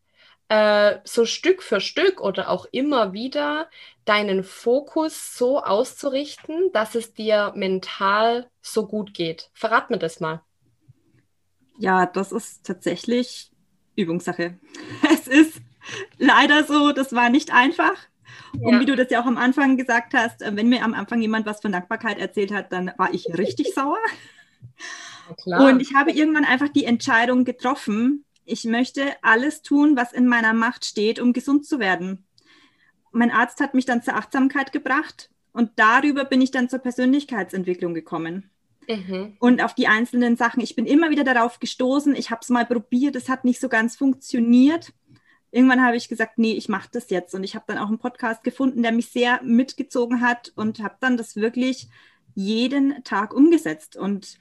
[0.50, 3.70] äh, so Stück für Stück oder auch immer wieder
[4.06, 9.52] deinen Fokus so auszurichten, dass es dir mental so gut geht.
[9.54, 10.42] Verrat mir das mal.
[11.78, 13.52] Ja, das ist tatsächlich
[13.96, 14.58] Übungssache.
[15.12, 15.62] Es ist
[16.18, 17.96] leider so, das war nicht einfach.
[18.54, 18.80] Und ja.
[18.80, 21.46] wie du das ja auch am Anfang gesagt hast, äh, wenn mir am Anfang jemand
[21.46, 23.98] was von Dankbarkeit erzählt hat, dann war ich richtig sauer.
[25.46, 30.54] Und ich habe irgendwann einfach die Entscheidung getroffen, ich möchte alles tun, was in meiner
[30.54, 32.26] Macht steht, um gesund zu werden.
[33.12, 37.94] Mein Arzt hat mich dann zur Achtsamkeit gebracht und darüber bin ich dann zur Persönlichkeitsentwicklung
[37.94, 38.50] gekommen.
[38.88, 39.38] Mhm.
[39.40, 40.62] Und auf die einzelnen Sachen.
[40.62, 42.16] Ich bin immer wieder darauf gestoßen.
[42.16, 44.94] Ich habe es mal probiert, es hat nicht so ganz funktioniert.
[45.52, 47.34] Irgendwann habe ich gesagt, nee, ich mache das jetzt.
[47.36, 50.96] Und ich habe dann auch einen Podcast gefunden, der mich sehr mitgezogen hat und habe
[51.00, 51.88] dann das wirklich
[52.36, 53.96] jeden Tag umgesetzt.
[53.96, 54.38] Und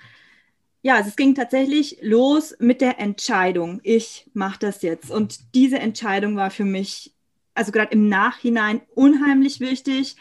[0.88, 5.10] ja, also es ging tatsächlich los mit der Entscheidung, ich mache das jetzt.
[5.10, 7.12] Und diese Entscheidung war für mich,
[7.52, 10.16] also gerade im Nachhinein, unheimlich wichtig.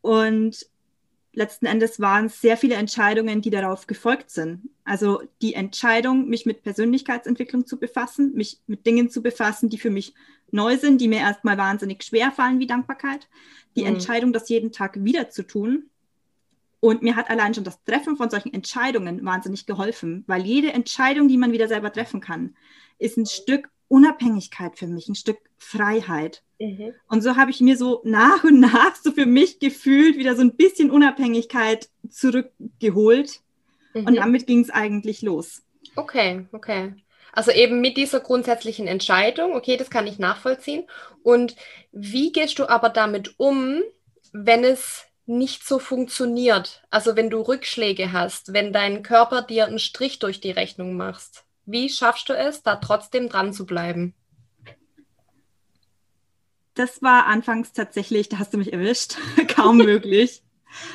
[0.00, 0.64] Und
[1.34, 4.70] letzten Endes waren es sehr viele Entscheidungen, die darauf gefolgt sind.
[4.82, 9.90] Also die Entscheidung, mich mit Persönlichkeitsentwicklung zu befassen, mich mit Dingen zu befassen, die für
[9.90, 10.14] mich
[10.50, 13.28] neu sind, die mir erstmal wahnsinnig schwer fallen, wie Dankbarkeit.
[13.76, 13.88] Die mhm.
[13.88, 15.90] Entscheidung, das jeden Tag wieder zu tun
[16.80, 21.28] und mir hat allein schon das Treffen von solchen Entscheidungen wahnsinnig geholfen, weil jede Entscheidung,
[21.28, 22.54] die man wieder selber treffen kann,
[22.98, 26.42] ist ein Stück Unabhängigkeit für mich, ein Stück Freiheit.
[26.58, 26.92] Mhm.
[27.08, 30.42] Und so habe ich mir so nach und nach so für mich gefühlt wieder so
[30.42, 33.40] ein bisschen Unabhängigkeit zurückgeholt.
[33.94, 34.06] Mhm.
[34.06, 35.62] Und damit ging es eigentlich los.
[35.96, 36.94] Okay, okay.
[37.32, 40.84] Also eben mit dieser grundsätzlichen Entscheidung, okay, das kann ich nachvollziehen.
[41.22, 41.56] Und
[41.92, 43.82] wie gehst du aber damit um,
[44.32, 46.82] wenn es nicht so funktioniert.
[46.90, 51.44] Also wenn du Rückschläge hast, wenn dein Körper dir einen Strich durch die Rechnung machst.
[51.66, 54.14] Wie schaffst du es, da trotzdem dran zu bleiben?
[56.74, 59.16] Das war anfangs tatsächlich, da hast du mich erwischt,
[59.54, 60.42] kaum möglich.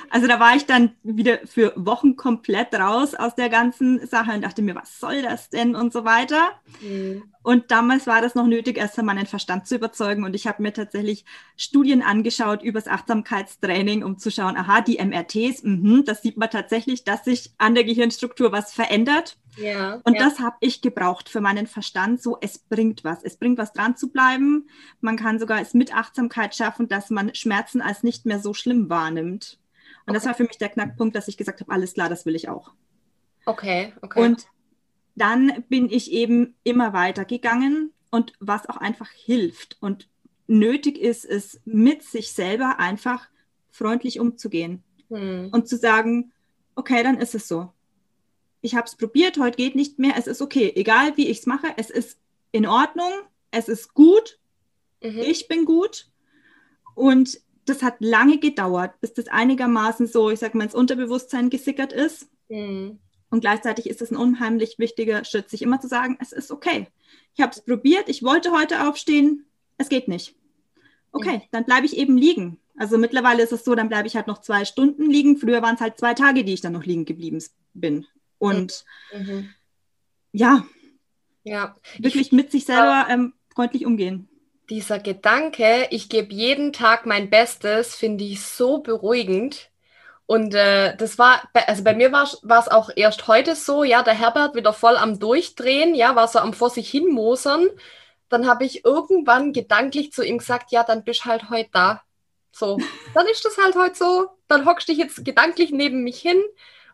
[0.10, 4.42] Also da war ich dann wieder für Wochen komplett raus aus der ganzen Sache und
[4.42, 6.52] dachte mir, was soll das denn und so weiter.
[6.82, 7.24] Mhm.
[7.44, 10.24] Und damals war das noch nötig, erst einmal meinen Verstand zu überzeugen.
[10.24, 11.26] Und ich habe mir tatsächlich
[11.58, 16.50] Studien angeschaut über das Achtsamkeitstraining, um zu schauen, aha, die MRTs, mh, das sieht man
[16.50, 19.38] tatsächlich, dass sich an der Gehirnstruktur was verändert.
[19.58, 20.24] Ja, und ja.
[20.24, 22.22] das habe ich gebraucht für meinen Verstand.
[22.22, 23.24] So, es bringt was.
[23.24, 24.68] Es bringt was dran zu bleiben.
[25.02, 28.90] Man kann sogar es mit Achtsamkeit schaffen, dass man Schmerzen als nicht mehr so schlimm
[28.90, 29.60] wahrnimmt.
[30.06, 32.36] Und das war für mich der Knackpunkt, dass ich gesagt habe, alles klar, das will
[32.36, 32.72] ich auch.
[33.46, 34.22] Okay, okay.
[34.22, 34.48] Und
[35.16, 40.08] dann bin ich eben immer weiter gegangen und was auch einfach hilft und
[40.48, 43.28] nötig ist, ist mit sich selber einfach
[43.72, 45.50] freundlich umzugehen hm.
[45.52, 46.32] und zu sagen,
[46.76, 47.72] okay, dann ist es so.
[48.62, 51.46] Ich habe es probiert, heute geht nicht mehr, es ist okay, egal wie ich es
[51.46, 52.18] mache, es ist
[52.52, 53.12] in Ordnung,
[53.52, 54.40] es ist gut,
[55.02, 55.20] mhm.
[55.20, 56.08] ich bin gut
[56.96, 61.94] und das hat lange gedauert, bis das einigermaßen so, ich sag mal, ins Unterbewusstsein gesickert
[61.94, 62.28] ist.
[62.50, 63.00] Mhm.
[63.30, 66.88] Und gleichzeitig ist es ein unheimlich wichtiger Schritt, sich immer zu sagen, es ist okay.
[67.34, 69.46] Ich habe es probiert, ich wollte heute aufstehen,
[69.78, 70.36] es geht nicht.
[71.12, 71.42] Okay, mhm.
[71.52, 72.60] dann bleibe ich eben liegen.
[72.78, 75.38] Also mittlerweile ist es so, dann bleibe ich halt noch zwei Stunden liegen.
[75.38, 77.42] Früher waren es halt zwei Tage, die ich dann noch liegen geblieben
[77.74, 78.06] bin.
[78.40, 78.84] Und
[79.16, 79.50] mhm.
[80.32, 80.66] ja,
[81.44, 84.28] ja, wirklich mit sich selber ähm, freundlich umgehen.
[84.70, 89.70] Dieser Gedanke, ich gebe jeden Tag mein Bestes, finde ich so beruhigend.
[90.26, 94.14] Und äh, das war, also bei mir war es auch erst heute so, ja, der
[94.14, 97.68] Herbert wieder voll am Durchdrehen, ja, war so am vor sich hin mosern.
[98.30, 102.04] Dann habe ich irgendwann gedanklich zu ihm gesagt, ja, dann bist halt heute da.
[102.52, 102.80] So,
[103.14, 104.30] dann ist das halt heute so.
[104.48, 106.42] Dann hockst du dich jetzt gedanklich neben mich hin.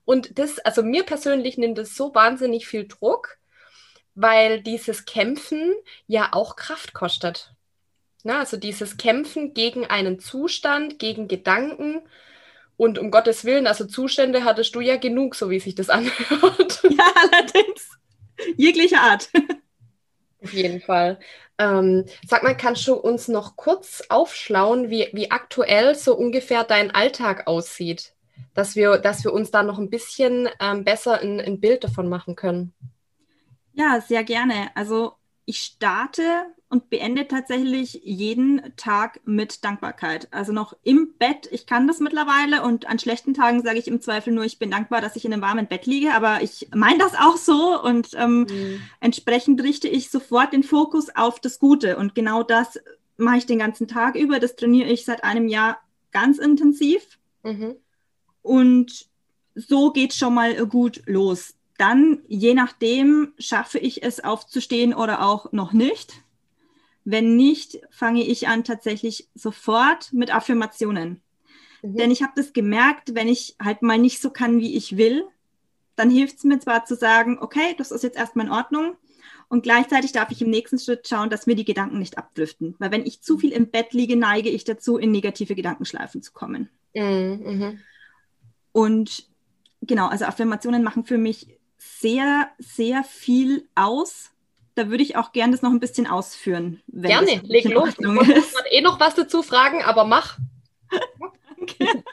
[0.06, 3.38] Und das, also mir persönlich nimmt das so wahnsinnig viel Druck,
[4.16, 5.76] weil dieses Kämpfen
[6.08, 7.54] ja auch Kraft kostet.
[8.24, 12.02] Na, also dieses Kämpfen gegen einen Zustand, gegen Gedanken.
[12.76, 16.82] Und um Gottes Willen, also Zustände hattest du ja genug, so wie sich das anhört.
[16.90, 17.98] Ja, allerdings.
[18.58, 19.30] Jeglicher Art.
[20.44, 21.20] Auf jeden Fall.
[21.58, 26.92] Ähm, sag mal, kannst du uns noch kurz aufschlauen, wie, wie aktuell so ungefähr dein
[26.92, 28.14] Alltag aussieht?
[28.54, 32.08] Dass wir, dass wir uns da noch ein bisschen ähm, besser ein, ein Bild davon
[32.08, 32.74] machen können.
[33.74, 34.72] Ja, sehr gerne.
[34.76, 35.14] Also
[35.46, 40.28] ich starte und beende tatsächlich jeden Tag mit Dankbarkeit.
[40.32, 41.50] Also noch im Bett.
[41.52, 44.70] Ich kann das mittlerweile und an schlechten Tagen sage ich im Zweifel nur, ich bin
[44.70, 46.14] dankbar, dass ich in einem warmen Bett liege.
[46.14, 48.82] Aber ich meine das auch so und ähm, mhm.
[49.00, 51.98] entsprechend richte ich sofort den Fokus auf das Gute.
[51.98, 52.80] Und genau das
[53.18, 54.40] mache ich den ganzen Tag über.
[54.40, 55.80] Das trainiere ich seit einem Jahr
[56.12, 57.18] ganz intensiv.
[57.44, 57.78] Mhm.
[58.44, 59.08] Und
[59.56, 61.56] so geht schon mal gut los.
[61.80, 66.22] Dann, je nachdem, schaffe ich es aufzustehen oder auch noch nicht.
[67.06, 71.22] Wenn nicht, fange ich an tatsächlich sofort mit Affirmationen.
[71.82, 71.96] Mhm.
[71.96, 75.26] Denn ich habe das gemerkt, wenn ich halt mal nicht so kann, wie ich will,
[75.96, 78.96] dann hilft es mir zwar zu sagen, okay, das ist jetzt erstmal in Ordnung.
[79.50, 82.76] Und gleichzeitig darf ich im nächsten Schritt schauen, dass mir die Gedanken nicht abdriften.
[82.78, 86.32] Weil wenn ich zu viel im Bett liege, neige ich dazu, in negative Gedankenschleifen zu
[86.32, 86.70] kommen.
[86.94, 87.42] Mhm.
[87.44, 87.80] mhm.
[88.72, 89.28] Und
[89.82, 94.32] genau, also Affirmationen machen für mich sehr, sehr viel aus.
[94.80, 96.82] Da würde ich auch gerne das noch ein bisschen ausführen.
[96.88, 97.90] Gerne, leg los.
[98.00, 100.38] Ich wollte eh noch was dazu fragen, aber mach.
[101.50, 102.04] Danke.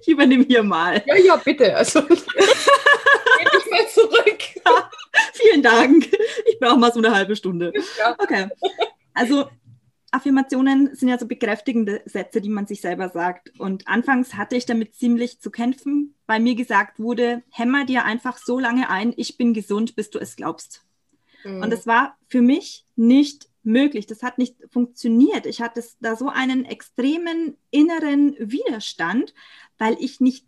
[0.00, 1.02] Ich übernehme hier mal.
[1.04, 1.76] Ja, ja, bitte.
[1.76, 4.38] Also, geh ich mal zurück.
[4.64, 4.88] Ja,
[5.32, 6.06] vielen Dank.
[6.46, 7.72] Ich brauche mal so eine halbe Stunde.
[7.98, 8.14] Ja.
[8.16, 8.46] Okay.
[9.12, 9.48] Also
[10.12, 13.58] Affirmationen sind ja so bekräftigende Sätze, die man sich selber sagt.
[13.58, 18.38] Und anfangs hatte ich damit ziemlich zu kämpfen, weil mir gesagt wurde, hämmer dir einfach
[18.38, 20.86] so lange ein, ich bin gesund, bis du es glaubst.
[21.46, 21.62] Mhm.
[21.62, 24.06] Und das war für mich nicht möglich.
[24.06, 25.46] Das hat nicht funktioniert.
[25.46, 29.34] Ich hatte da so einen extremen inneren Widerstand,
[29.78, 30.46] weil ich nicht,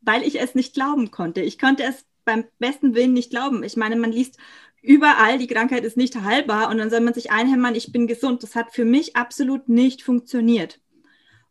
[0.00, 1.40] weil ich es nicht glauben konnte.
[1.40, 3.62] Ich konnte es beim besten Willen nicht glauben.
[3.62, 4.38] Ich meine, man liest
[4.82, 8.42] überall, die Krankheit ist nicht heilbar und dann soll man sich einhämmern, ich bin gesund.
[8.42, 10.80] Das hat für mich absolut nicht funktioniert.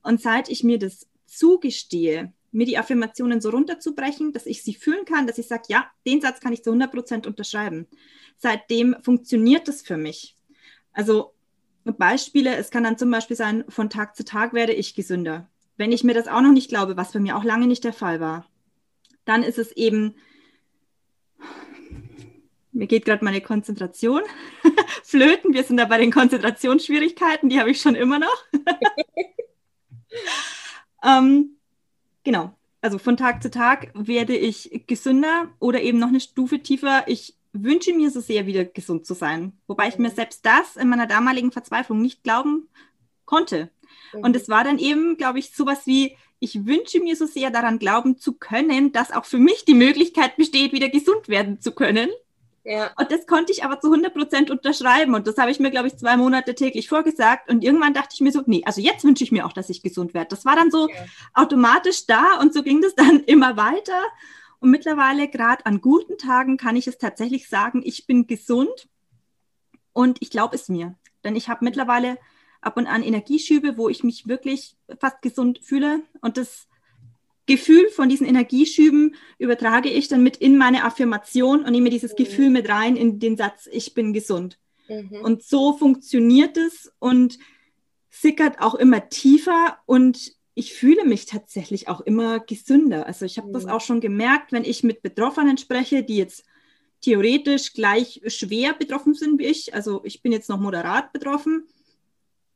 [0.01, 5.05] Und seit ich mir das zugestehe, mir die Affirmationen so runterzubrechen, dass ich sie fühlen
[5.05, 7.87] kann, dass ich sage, ja, den Satz kann ich zu 100 Prozent unterschreiben.
[8.37, 10.35] Seitdem funktioniert das für mich.
[10.91, 11.33] Also
[11.83, 15.49] Beispiele, es kann dann zum Beispiel sein, von Tag zu Tag werde ich gesünder.
[15.77, 17.93] Wenn ich mir das auch noch nicht glaube, was bei mir auch lange nicht der
[17.93, 18.45] Fall war,
[19.25, 20.15] dann ist es eben
[22.71, 24.21] mir geht gerade meine Konzentration
[25.03, 25.53] flöten.
[25.53, 28.45] Wir sind da bei den Konzentrationsschwierigkeiten, die habe ich schon immer noch.
[31.03, 31.58] ähm,
[32.29, 32.53] genau.
[32.81, 37.03] Also von Tag zu Tag werde ich gesünder oder eben noch eine Stufe tiefer.
[37.07, 39.53] Ich wünsche mir so sehr, wieder gesund zu sein.
[39.67, 42.69] Wobei ich mir selbst das in meiner damaligen Verzweiflung nicht glauben
[43.25, 43.71] konnte.
[44.13, 47.79] Und es war dann eben, glaube ich, sowas wie, ich wünsche mir so sehr daran
[47.79, 52.09] glauben zu können, dass auch für mich die Möglichkeit besteht, wieder gesund werden zu können.
[52.63, 52.91] Ja.
[52.97, 55.15] Und das konnte ich aber zu 100 Prozent unterschreiben.
[55.15, 57.49] Und das habe ich mir, glaube ich, zwei Monate täglich vorgesagt.
[57.49, 59.81] Und irgendwann dachte ich mir so, nee, also jetzt wünsche ich mir auch, dass ich
[59.81, 60.29] gesund werde.
[60.29, 60.95] Das war dann so ja.
[61.33, 64.01] automatisch da und so ging das dann immer weiter.
[64.59, 68.89] Und mittlerweile, gerade an guten Tagen, kann ich es tatsächlich sagen, ich bin gesund
[69.93, 70.95] und ich glaube es mir.
[71.23, 72.17] Denn ich habe mittlerweile
[72.61, 76.01] ab und an Energieschübe, wo ich mich wirklich fast gesund fühle.
[76.21, 76.68] Und das
[77.49, 82.17] Gefühl von diesen Energieschüben übertrage ich dann mit in meine Affirmation und nehme dieses mhm.
[82.17, 84.59] Gefühl mit rein in den Satz, ich bin gesund.
[84.87, 85.21] Mhm.
[85.23, 87.39] Und so funktioniert es und
[88.11, 93.07] sickert auch immer tiefer und ich fühle mich tatsächlich auch immer gesünder.
[93.07, 93.53] Also ich habe mhm.
[93.53, 96.45] das auch schon gemerkt, wenn ich mit Betroffenen spreche, die jetzt
[97.01, 99.73] theoretisch gleich schwer betroffen sind wie ich.
[99.73, 101.67] Also ich bin jetzt noch moderat betroffen.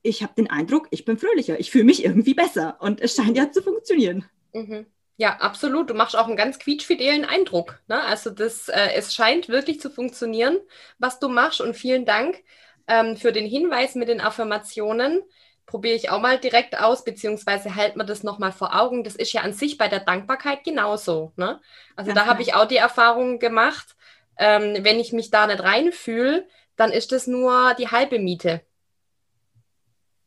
[0.04, 1.60] Ich habe den Eindruck, ich bin fröhlicher.
[1.60, 4.26] Ich fühle mich irgendwie besser und es scheint ja zu funktionieren.
[4.54, 4.86] Mhm.
[5.18, 5.89] Ja, absolut.
[5.89, 7.80] Du machst auch einen ganz quietschfidelen Eindruck.
[7.88, 8.02] Ne?
[8.04, 10.58] Also das, äh, es scheint wirklich zu funktionieren,
[10.98, 11.62] was du machst.
[11.62, 12.44] Und vielen Dank
[12.88, 15.22] ähm, für den Hinweis mit den Affirmationen.
[15.66, 19.04] Probiere ich auch mal direkt aus, beziehungsweise halt mir das nochmal vor Augen.
[19.04, 21.32] Das ist ja an sich bei der Dankbarkeit genauso.
[21.36, 21.62] Ne?
[21.96, 23.96] Also ja, da habe ich auch die Erfahrung gemacht,
[24.38, 28.62] ähm, wenn ich mich da nicht reinfühle, dann ist das nur die halbe Miete.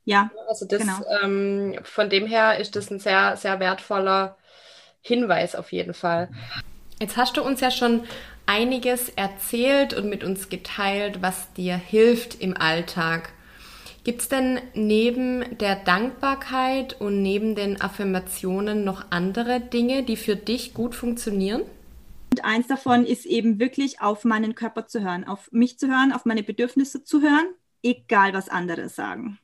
[0.06, 0.30] Ja.
[0.48, 1.04] Also das, genau.
[1.22, 4.36] ähm, von dem her ist das ein sehr, sehr wertvoller
[5.02, 6.28] Hinweis auf jeden Fall.
[7.00, 8.04] Jetzt hast du uns ja schon
[8.46, 13.32] einiges erzählt und mit uns geteilt, was dir hilft im Alltag.
[14.04, 20.36] Gibt es denn neben der Dankbarkeit und neben den Affirmationen noch andere Dinge, die für
[20.36, 21.62] dich gut funktionieren?
[22.30, 26.12] Und eins davon ist eben wirklich auf meinen Körper zu hören, auf mich zu hören,
[26.12, 27.48] auf meine Bedürfnisse zu hören,
[27.82, 29.40] egal was andere sagen.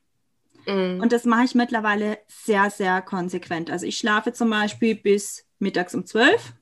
[0.67, 0.99] Mhm.
[1.01, 3.69] Und das mache ich mittlerweile sehr, sehr konsequent.
[3.69, 6.53] Also ich schlafe zum Beispiel bis mittags um zwölf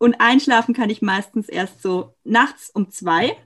[0.00, 3.36] und einschlafen kann ich meistens erst so nachts um zwei.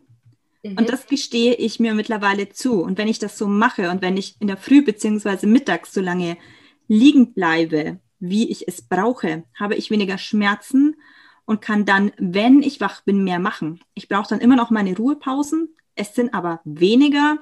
[0.62, 0.78] Mhm.
[0.78, 2.80] Und das gestehe ich mir mittlerweile zu.
[2.80, 6.00] Und wenn ich das so mache und wenn ich in der Früh beziehungsweise mittags so
[6.00, 6.36] lange
[6.86, 10.94] liegen bleibe, wie ich es brauche, habe ich weniger Schmerzen
[11.44, 13.80] und kann dann, wenn ich wach bin, mehr machen.
[13.94, 15.74] Ich brauche dann immer noch meine Ruhepausen.
[15.96, 17.38] Es sind aber weniger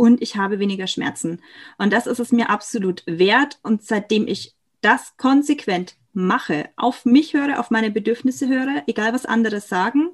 [0.00, 1.42] und ich habe weniger Schmerzen.
[1.76, 3.58] Und das ist es mir absolut wert.
[3.62, 9.26] Und seitdem ich das konsequent mache, auf mich höre, auf meine Bedürfnisse höre, egal was
[9.26, 10.08] andere sagen,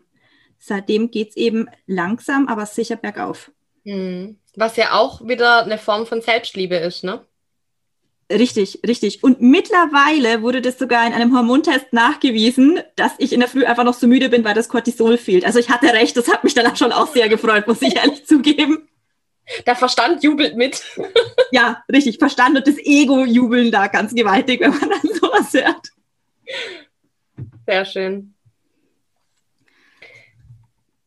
[0.58, 3.52] seitdem geht es eben langsam, aber sicher bergauf.
[3.84, 4.38] Hm.
[4.56, 7.24] Was ja auch wieder eine Form von Selbstliebe ist, ne?
[8.28, 9.22] Richtig, richtig.
[9.22, 13.84] Und mittlerweile wurde das sogar in einem Hormontest nachgewiesen, dass ich in der Früh einfach
[13.84, 15.44] noch so müde bin, weil das Cortisol fehlt.
[15.44, 18.26] Also ich hatte recht, das hat mich dann schon auch sehr gefreut, muss ich ehrlich
[18.26, 18.88] zugeben.
[19.66, 20.82] Der Verstand jubelt mit.
[21.52, 22.18] ja, richtig.
[22.18, 25.90] Verstand und das Ego jubeln da ganz gewaltig, wenn man dann sowas hört.
[27.66, 28.34] Sehr schön.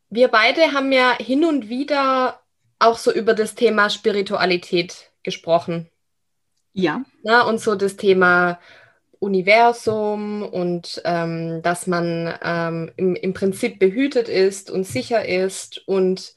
[0.09, 2.41] Wir beide haben ja hin und wieder
[2.79, 5.89] auch so über das Thema Spiritualität gesprochen.
[6.73, 7.03] Ja.
[7.23, 8.59] Na, und so das Thema
[9.19, 16.35] Universum und ähm, dass man ähm, im, im Prinzip behütet ist und sicher ist und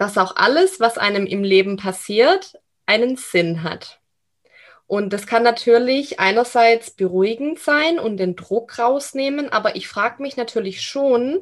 [0.00, 2.54] dass auch alles, was einem im Leben passiert,
[2.86, 4.00] einen Sinn hat.
[4.86, 10.38] Und das kann natürlich einerseits beruhigend sein und den Druck rausnehmen, aber ich frage mich
[10.38, 11.40] natürlich schon,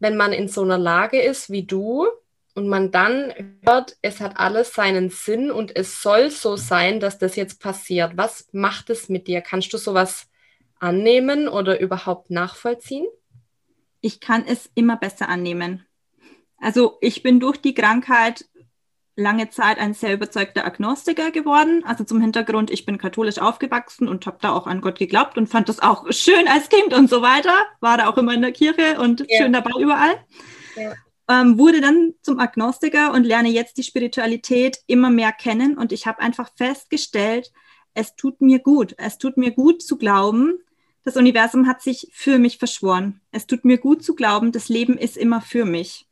[0.00, 2.06] wenn man in so einer Lage ist wie du
[2.54, 7.18] und man dann hört, es hat alles seinen Sinn und es soll so sein, dass
[7.18, 8.12] das jetzt passiert.
[8.16, 9.42] Was macht es mit dir?
[9.42, 10.30] Kannst du sowas
[10.80, 13.06] annehmen oder überhaupt nachvollziehen?
[14.00, 15.84] Ich kann es immer besser annehmen.
[16.60, 18.44] Also ich bin durch die Krankheit
[19.18, 21.82] lange Zeit ein sehr überzeugter Agnostiker geworden.
[21.84, 25.48] Also zum Hintergrund, ich bin katholisch aufgewachsen und habe da auch an Gott geglaubt und
[25.48, 27.52] fand das auch schön als Kind und so weiter.
[27.80, 29.38] War da auch immer in der Kirche und ja.
[29.38, 30.24] schön dabei überall.
[30.76, 30.92] Ja.
[31.30, 35.76] Ähm, wurde dann zum Agnostiker und lerne jetzt die Spiritualität immer mehr kennen.
[35.76, 37.52] Und ich habe einfach festgestellt,
[37.94, 38.94] es tut mir gut.
[38.98, 40.54] Es tut mir gut zu glauben,
[41.04, 43.20] das Universum hat sich für mich verschworen.
[43.32, 46.07] Es tut mir gut zu glauben, das Leben ist immer für mich.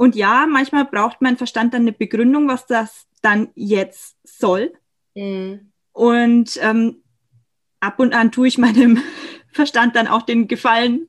[0.00, 4.72] Und ja, manchmal braucht mein Verstand dann eine Begründung, was das dann jetzt soll.
[5.14, 5.72] Mhm.
[5.92, 7.02] Und ähm,
[7.80, 9.02] ab und an tue ich meinem
[9.52, 11.06] Verstand dann auch den Gefallen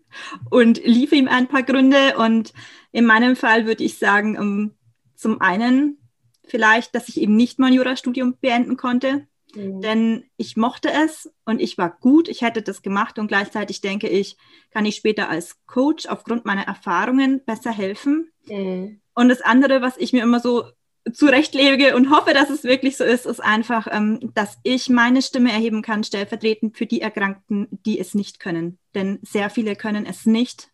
[0.49, 2.17] und liefere ihm ein paar Gründe.
[2.17, 2.51] Und
[2.91, 4.75] in meinem Fall würde ich sagen, um, ähm,
[5.15, 5.98] zum einen
[6.44, 9.25] vielleicht, dass ich eben nicht mein Jurastudium beenden konnte,
[9.56, 9.79] mhm.
[9.79, 14.10] denn ich mochte es und ich war gut, ich hätte das gemacht und gleichzeitig denke
[14.10, 14.35] ich,
[14.69, 18.31] kann ich später als Coach aufgrund meiner Erfahrungen besser helfen.
[18.46, 19.02] Mhm.
[19.13, 20.65] Und das andere, was ich mir immer so
[21.12, 25.52] zurechtlege und hoffe, dass es wirklich so ist, ist einfach, ähm, dass ich meine Stimme
[25.52, 28.77] erheben kann, stellvertretend für die Erkrankten, die es nicht können.
[28.94, 30.69] Denn sehr viele können es nicht.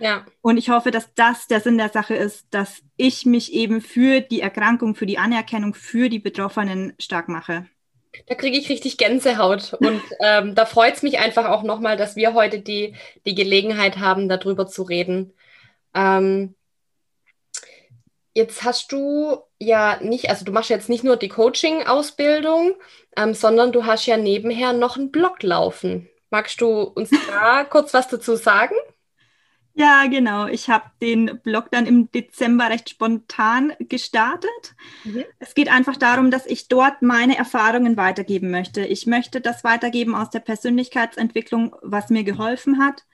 [0.00, 0.26] Ja.
[0.42, 4.20] Und ich hoffe, dass das der Sinn der Sache ist, dass ich mich eben für
[4.20, 7.66] die Erkrankung, für die Anerkennung, für die Betroffenen stark mache.
[8.26, 9.74] Da kriege ich richtig Gänsehaut.
[9.74, 12.94] Und ähm, da freut es mich einfach auch nochmal, dass wir heute die,
[13.24, 15.32] die Gelegenheit haben, darüber zu reden.
[15.94, 16.54] Ähm,
[18.34, 22.74] Jetzt hast du ja nicht, also du machst jetzt nicht nur die Coaching-Ausbildung,
[23.16, 26.08] ähm, sondern du hast ja nebenher noch einen Blog laufen.
[26.30, 28.74] Magst du uns da kurz was dazu sagen?
[29.76, 30.46] Ja, genau.
[30.46, 34.74] Ich habe den Blog dann im Dezember recht spontan gestartet.
[35.02, 35.24] Mhm.
[35.40, 38.84] Es geht einfach darum, dass ich dort meine Erfahrungen weitergeben möchte.
[38.84, 43.04] Ich möchte das weitergeben aus der Persönlichkeitsentwicklung, was mir geholfen hat.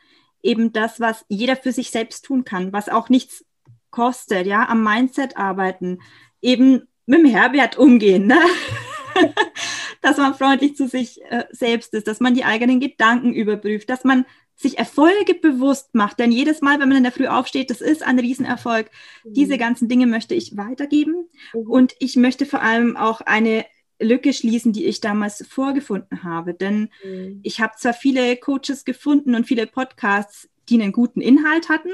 [0.43, 3.45] Eben das, was jeder für sich selbst tun kann, was auch nichts
[3.91, 6.01] kostet, ja, am Mindset arbeiten,
[6.41, 8.38] eben mit dem Herbert umgehen, ne?
[10.03, 14.05] dass man freundlich zu sich äh, selbst ist, dass man die eigenen Gedanken überprüft, dass
[14.05, 14.24] man
[14.57, 16.18] sich Erfolge bewusst macht.
[16.18, 18.91] Denn jedes Mal, wenn man in der Früh aufsteht, das ist ein Riesenerfolg.
[19.24, 19.32] Mhm.
[19.32, 21.28] Diese ganzen Dinge möchte ich weitergeben.
[21.55, 21.61] Mhm.
[21.62, 23.64] Und ich möchte vor allem auch eine
[23.99, 26.55] Lücke schließen, die ich damals vorgefunden habe.
[26.55, 27.41] Denn mhm.
[27.43, 31.91] ich habe zwar viele Coaches gefunden und viele Podcasts, die einen guten Inhalt hatten,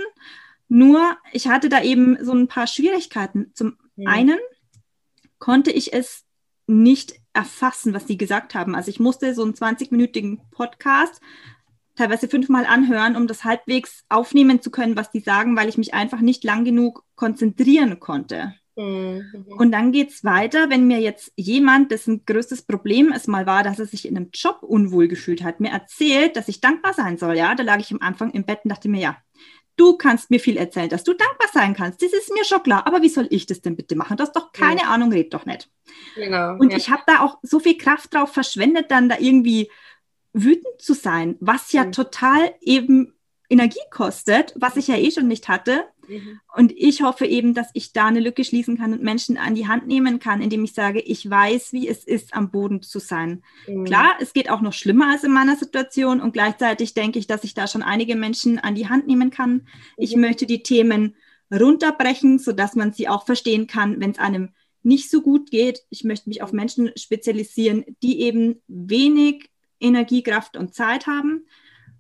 [0.69, 3.53] nur ich hatte da eben so ein paar Schwierigkeiten.
[3.55, 4.07] Zum mhm.
[4.07, 4.39] einen
[5.39, 6.25] konnte ich es
[6.67, 8.75] nicht erfassen, was sie gesagt haben.
[8.75, 11.21] Also ich musste so einen 20-minütigen Podcast
[11.95, 15.95] teilweise fünfmal anhören, um das halbwegs aufnehmen zu können, was die sagen, weil ich mich
[15.95, 18.55] einfach nicht lang genug konzentrieren konnte.
[18.77, 19.47] Mhm.
[19.57, 23.63] Und dann geht es weiter, wenn mir jetzt jemand, dessen größtes Problem es mal war,
[23.63, 27.17] dass er sich in einem Job unwohl gefühlt hat, mir erzählt, dass ich dankbar sein
[27.17, 29.17] soll, ja, da lag ich am Anfang im Bett und dachte mir, ja,
[29.77, 32.03] du kannst mir viel erzählen, dass du dankbar sein kannst.
[32.03, 32.87] Das ist mir schon klar.
[32.87, 34.17] Aber wie soll ich das denn bitte machen?
[34.17, 34.89] Du hast doch keine ja.
[34.89, 35.71] Ahnung, red doch nicht.
[36.15, 36.77] Genau, und ja.
[36.77, 39.71] ich habe da auch so viel Kraft drauf verschwendet, dann da irgendwie
[40.33, 41.93] wütend zu sein, was ja mhm.
[41.93, 43.16] total eben
[43.49, 45.85] Energie kostet, was ich ja eh schon nicht hatte.
[46.09, 46.41] Mhm.
[46.55, 49.69] Und ich hoffe eben, dass ich da eine Lücke schließen kann und Menschen an die
[49.69, 53.43] Hand nehmen kann, indem ich sage, ich weiß, wie es ist, am Boden zu sein.
[53.67, 53.85] Mhm.
[53.85, 57.45] Klar, es geht auch noch schlimmer als in meiner Situation und gleichzeitig denke ich, dass
[57.45, 59.53] ich da schon einige Menschen an die Hand nehmen kann.
[59.53, 59.63] Mhm.
[59.99, 61.15] Ich möchte die Themen
[61.53, 64.51] runterbrechen, sodass man sie auch verstehen kann, wenn es einem
[64.83, 65.83] nicht so gut geht.
[65.91, 71.47] Ich möchte mich auf Menschen spezialisieren, die eben wenig Energie, Kraft und Zeit haben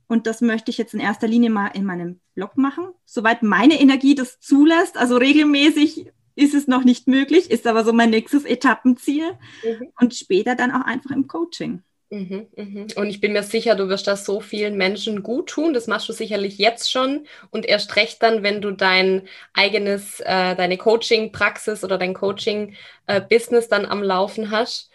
[0.09, 3.81] und das möchte ich jetzt in erster Linie mal in meinem Blog machen, soweit meine
[3.81, 4.97] Energie das zulässt.
[4.97, 9.33] Also regelmäßig ist es noch nicht möglich, ist aber so mein nächstes Etappenziel.
[9.65, 9.89] Mhm.
[10.01, 11.83] Und später dann auch einfach im Coaching.
[12.11, 12.87] Mhm, mhm.
[12.95, 15.75] Und ich bin mir sicher, du wirst das so vielen Menschen gut tun.
[15.75, 19.23] Das machst du sicherlich jetzt schon und erst recht dann, wenn du dein
[19.55, 24.91] eigenes, äh, deine Coaching-Praxis oder dein Coaching-Business äh, dann am Laufen hast.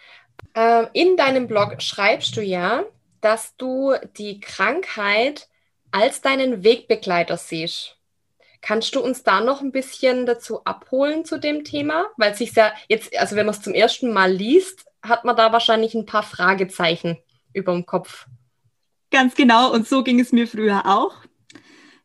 [0.54, 2.86] Äh, in deinem Blog schreibst du ja,
[3.22, 5.48] dass du die Krankheit
[5.92, 7.98] als deinen Wegbegleiter siehst.
[8.62, 12.10] Kannst du uns da noch ein bisschen dazu abholen zu dem Thema?
[12.18, 15.52] Weil sich ja jetzt, also wenn man es zum ersten Mal liest, hat man da
[15.52, 17.18] wahrscheinlich ein paar Fragezeichen
[17.54, 18.28] über dem Kopf.
[19.10, 21.16] Ganz genau, und so ging es mir früher auch.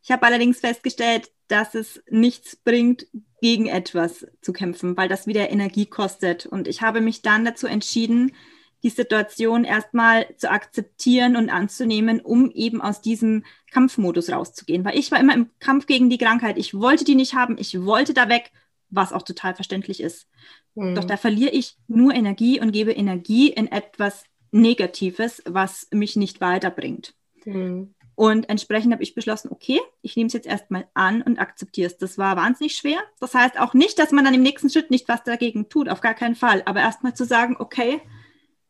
[0.03, 3.07] Ich habe allerdings festgestellt, dass es nichts bringt,
[3.41, 6.47] gegen etwas zu kämpfen, weil das wieder Energie kostet.
[6.47, 8.35] Und ich habe mich dann dazu entschieden,
[8.83, 14.85] die Situation erstmal zu akzeptieren und anzunehmen, um eben aus diesem Kampfmodus rauszugehen.
[14.85, 16.59] Weil ich war immer im Kampf gegen die Krankheit.
[16.59, 18.53] Ich wollte die nicht haben, ich wollte da weg,
[18.91, 20.29] was auch total verständlich ist.
[20.75, 20.95] Mhm.
[20.95, 26.41] Doch da verliere ich nur Energie und gebe Energie in etwas Negatives, was mich nicht
[26.41, 27.15] weiterbringt.
[27.45, 27.95] Mhm.
[28.15, 31.99] Und entsprechend habe ich beschlossen, okay, ich nehme es jetzt erstmal an und akzeptiere es.
[31.99, 32.99] Das war wahnsinnig schwer.
[33.21, 36.01] Das heißt auch nicht, dass man dann im nächsten Schritt nicht was dagegen tut, auf
[36.01, 36.63] gar keinen Fall.
[36.65, 38.01] Aber erstmal zu sagen, okay,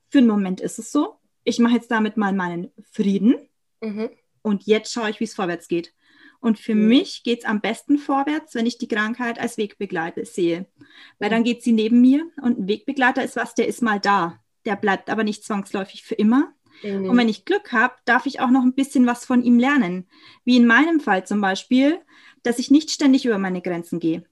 [0.08, 1.16] für den Moment ist es so.
[1.44, 3.36] Ich mache jetzt damit mal meinen Frieden
[3.80, 4.10] mhm.
[4.42, 5.92] und jetzt schaue ich, wie es vorwärts geht.
[6.40, 6.88] Und für mhm.
[6.88, 10.66] mich geht es am besten vorwärts, wenn ich die Krankheit als Wegbegleiter sehe.
[11.18, 14.40] Weil dann geht sie neben mir und ein Wegbegleiter ist was, der ist mal da.
[14.64, 16.52] Der bleibt aber nicht zwangsläufig für immer.
[16.82, 17.08] Mhm.
[17.08, 20.08] Und wenn ich Glück habe, darf ich auch noch ein bisschen was von ihm lernen.
[20.44, 22.00] Wie in meinem Fall zum Beispiel,
[22.42, 24.24] dass ich nicht ständig über meine Grenzen gehe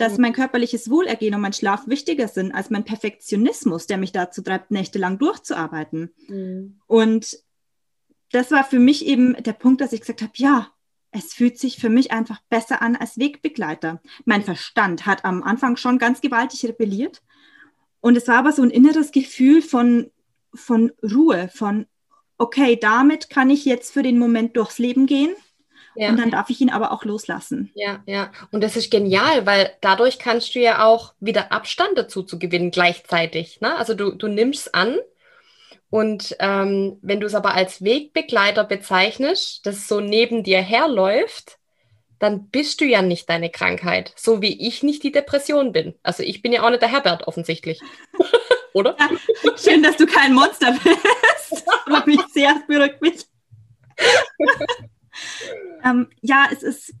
[0.00, 4.42] dass mein körperliches Wohlergehen und mein Schlaf wichtiger sind als mein Perfektionismus, der mich dazu
[4.42, 6.10] treibt, nächtelang durchzuarbeiten.
[6.28, 6.80] Mhm.
[6.86, 7.38] Und
[8.32, 10.68] das war für mich eben der Punkt, dass ich gesagt habe, ja,
[11.10, 14.00] es fühlt sich für mich einfach besser an als Wegbegleiter.
[14.24, 17.22] Mein Verstand hat am Anfang schon ganz gewaltig rebelliert.
[18.00, 20.10] Und es war aber so ein inneres Gefühl von,
[20.54, 21.86] von Ruhe, von,
[22.38, 25.34] okay, damit kann ich jetzt für den Moment durchs Leben gehen
[25.96, 26.10] ja.
[26.10, 27.70] Und dann darf ich ihn aber auch loslassen.
[27.74, 28.30] Ja, ja.
[28.50, 32.70] Und das ist genial, weil dadurch kannst du ja auch wieder Abstand dazu zu gewinnen
[32.70, 33.60] gleichzeitig.
[33.60, 33.76] Ne?
[33.76, 34.96] Also du, du nimmst an
[35.90, 41.58] und ähm, wenn du es aber als Wegbegleiter bezeichnest, das so neben dir herläuft,
[42.20, 45.94] dann bist du ja nicht deine Krankheit, so wie ich nicht die Depression bin.
[46.02, 47.80] Also ich bin ja auch nicht der Herbert offensichtlich.
[48.72, 48.96] Oder?
[49.00, 49.10] Ja,
[49.56, 51.66] schön, dass du kein Monster bist.
[51.86, 53.26] Aber mich sehr beruhigt mich.
[55.84, 56.94] Ähm, ja, es ist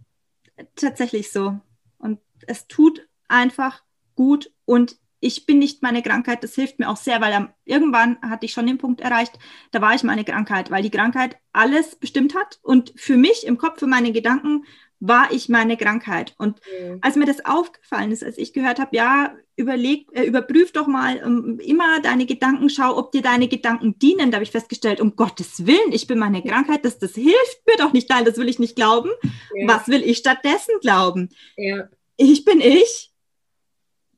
[0.76, 1.60] tatsächlich so.
[1.98, 3.82] Und es tut einfach
[4.14, 4.52] gut.
[4.64, 8.52] Und ich bin nicht meine Krankheit, das hilft mir auch sehr, weil irgendwann hatte ich
[8.52, 9.38] schon den Punkt erreicht,
[9.70, 12.58] da war ich meine Krankheit, weil die Krankheit alles bestimmt hat.
[12.62, 14.64] Und für mich im Kopf, für meine Gedanken
[15.00, 16.34] war ich meine Krankheit.
[16.38, 16.98] Und mhm.
[17.00, 21.16] als mir das aufgefallen ist, als ich gehört habe, ja, überleg, äh, überprüf doch mal
[21.16, 24.30] ähm, immer deine Gedanken, schau, ob dir deine Gedanken dienen.
[24.30, 27.76] Da habe ich festgestellt, um Gottes Willen, ich bin meine Krankheit, das, das hilft mir
[27.78, 28.08] doch nicht.
[28.10, 29.10] Nein, das will ich nicht glauben.
[29.54, 29.68] Ja.
[29.68, 31.30] Was will ich stattdessen glauben?
[31.56, 31.88] Ja.
[32.16, 33.12] Ich bin ich.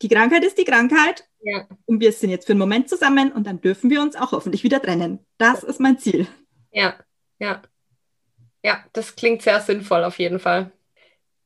[0.02, 1.28] Die Krankheit ist die Krankheit.
[1.42, 1.68] Ja.
[1.86, 4.64] Und wir sind jetzt für einen Moment zusammen und dann dürfen wir uns auch hoffentlich
[4.64, 5.20] wieder trennen.
[5.38, 6.26] Das ist mein Ziel.
[6.72, 6.96] Ja,
[7.38, 7.62] ja.
[8.62, 10.70] Ja, das klingt sehr sinnvoll auf jeden Fall.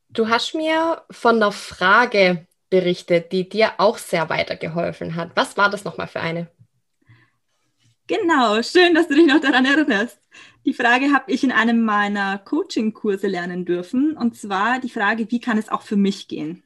[0.08, 5.30] Du hast mir von einer Frage berichtet, die dir auch sehr weitergeholfen hat.
[5.34, 6.48] Was war das nochmal für eine?
[8.06, 10.18] Genau, schön, dass du dich noch daran erinnerst.
[10.64, 14.16] Die Frage habe ich in einem meiner Coaching-Kurse lernen dürfen.
[14.16, 16.62] Und zwar die Frage, wie kann es auch für mich gehen?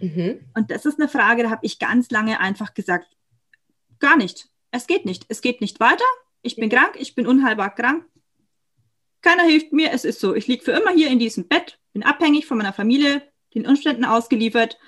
[0.00, 0.40] Mhm.
[0.54, 3.06] Und das ist eine Frage, da habe ich ganz lange einfach gesagt,
[4.00, 4.48] gar nicht.
[4.70, 5.24] Es geht nicht.
[5.28, 6.04] Es geht nicht weiter.
[6.42, 8.04] Ich bin krank, ich bin unheilbar krank.
[9.22, 10.34] Keiner hilft mir, es ist so.
[10.34, 13.22] Ich liege für immer hier in diesem Bett, bin abhängig von meiner Familie,
[13.54, 14.78] den Umständen ausgeliefert.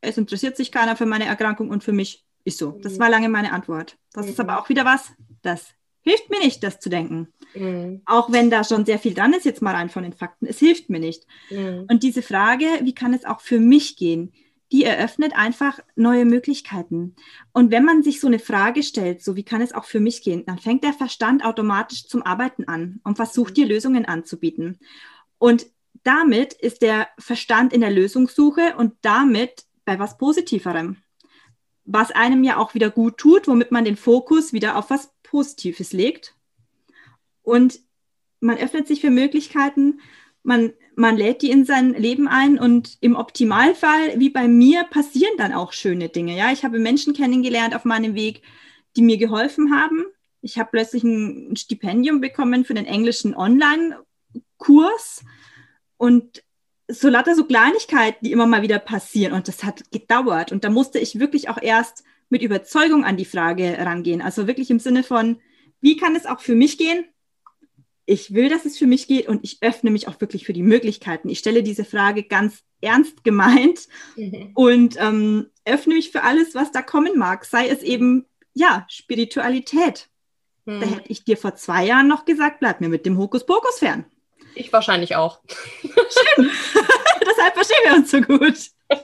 [0.00, 2.72] Es interessiert sich keiner für meine Erkrankung und für mich ist so.
[2.82, 2.98] Das mhm.
[2.98, 3.96] war lange meine Antwort.
[4.12, 4.32] Das mhm.
[4.32, 7.28] ist aber auch wieder was, das hilft mir nicht, das zu denken.
[7.54, 8.02] Mhm.
[8.04, 10.58] Auch wenn da schon sehr viel dran ist, jetzt mal rein von den Fakten, es
[10.58, 11.24] hilft mir nicht.
[11.50, 11.86] Mhm.
[11.88, 14.32] Und diese Frage, wie kann es auch für mich gehen?
[14.72, 17.14] Die eröffnet einfach neue Möglichkeiten.
[17.52, 20.22] Und wenn man sich so eine Frage stellt, so wie kann es auch für mich
[20.22, 24.78] gehen, dann fängt der Verstand automatisch zum Arbeiten an und versucht dir Lösungen anzubieten.
[25.38, 25.66] Und
[26.02, 30.96] damit ist der Verstand in der Lösungssuche und damit bei was Positiverem.
[31.84, 35.92] Was einem ja auch wieder gut tut, womit man den Fokus wieder auf was Positives
[35.92, 36.34] legt.
[37.42, 37.80] Und
[38.40, 40.00] man öffnet sich für Möglichkeiten,
[40.42, 45.34] man man lädt die in sein Leben ein und im Optimalfall, wie bei mir, passieren
[45.38, 46.36] dann auch schöne Dinge.
[46.36, 48.42] Ja, ich habe Menschen kennengelernt auf meinem Weg,
[48.96, 50.04] die mir geholfen haben.
[50.40, 55.24] Ich habe plötzlich ein Stipendium bekommen für den englischen Online-Kurs
[55.96, 56.42] und
[56.86, 59.32] so lauter so Kleinigkeiten, die immer mal wieder passieren.
[59.32, 60.52] Und das hat gedauert.
[60.52, 64.20] Und da musste ich wirklich auch erst mit Überzeugung an die Frage rangehen.
[64.20, 65.40] Also wirklich im Sinne von,
[65.80, 67.04] wie kann es auch für mich gehen?
[68.06, 70.62] Ich will, dass es für mich geht und ich öffne mich auch wirklich für die
[70.62, 71.28] Möglichkeiten.
[71.28, 74.50] Ich stelle diese Frage ganz ernst gemeint mhm.
[74.54, 77.44] und ähm, öffne mich für alles, was da kommen mag.
[77.44, 80.08] Sei es eben, ja, Spiritualität.
[80.66, 80.80] Mhm.
[80.80, 84.04] Da hätte ich dir vor zwei Jahren noch gesagt, bleib mir mit dem Hokuspokus fern.
[84.54, 85.40] Ich wahrscheinlich auch.
[85.80, 86.50] Schön.
[87.26, 88.70] Deshalb verstehen wir uns so gut.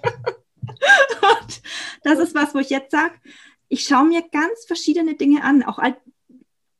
[1.22, 1.62] und
[2.02, 3.14] das ist was, wo ich jetzt sage,
[3.68, 5.78] ich schaue mir ganz verschiedene Dinge an, auch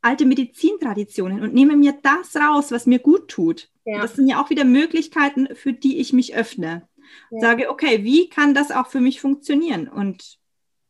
[0.03, 3.69] alte Medizintraditionen und nehme mir das raus, was mir gut tut.
[3.85, 4.01] Ja.
[4.01, 6.89] Das sind ja auch wieder Möglichkeiten, für die ich mich öffne.
[7.31, 7.41] Ja.
[7.41, 9.89] Sage, okay, wie kann das auch für mich funktionieren?
[9.89, 10.39] Und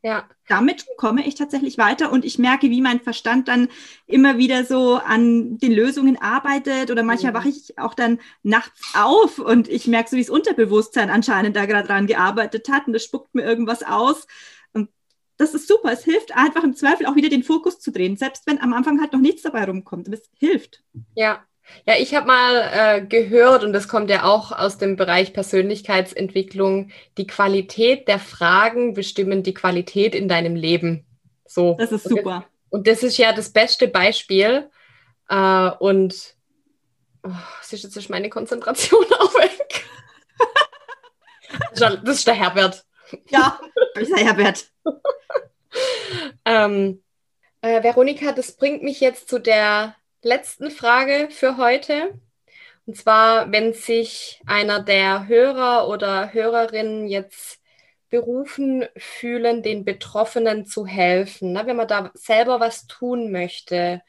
[0.03, 0.29] ja.
[0.49, 3.69] damit komme ich tatsächlich weiter und ich merke, wie mein Verstand dann
[4.07, 7.39] immer wieder so an den Lösungen arbeitet oder manchmal ja.
[7.39, 11.67] wache ich auch dann nachts auf und ich merke so, wie das Unterbewusstsein anscheinend da
[11.67, 14.27] gerade dran gearbeitet hat und das spuckt mir irgendwas aus
[15.41, 15.91] das ist super.
[15.91, 19.01] Es hilft einfach im Zweifel auch wieder den Fokus zu drehen, selbst wenn am Anfang
[19.01, 20.07] halt noch nichts dabei rumkommt.
[20.07, 20.83] Aber es hilft.
[21.15, 21.45] Ja.
[21.87, 26.91] Ja, ich habe mal äh, gehört, und das kommt ja auch aus dem Bereich Persönlichkeitsentwicklung,
[27.17, 31.07] die Qualität der Fragen bestimmen die Qualität in deinem Leben.
[31.47, 31.77] So.
[31.79, 32.45] Das ist super.
[32.71, 34.69] Und das, ist ja das beste Beispiel.
[35.29, 36.35] Äh, und
[37.23, 37.31] oh,
[37.71, 39.85] jetzt ist meine Konzentration auch weg.
[41.75, 42.85] das ist der Herbert.
[43.29, 43.61] Ja,
[43.95, 44.70] das ist der Herbert.
[46.45, 47.03] ähm,
[47.61, 52.19] äh, Veronika, das bringt mich jetzt zu der letzten Frage für heute.
[52.87, 57.61] Und zwar, wenn sich einer der Hörer oder Hörerinnen jetzt
[58.09, 61.63] berufen fühlen, den Betroffenen zu helfen, ne?
[61.67, 64.03] wenn man da selber was tun möchte,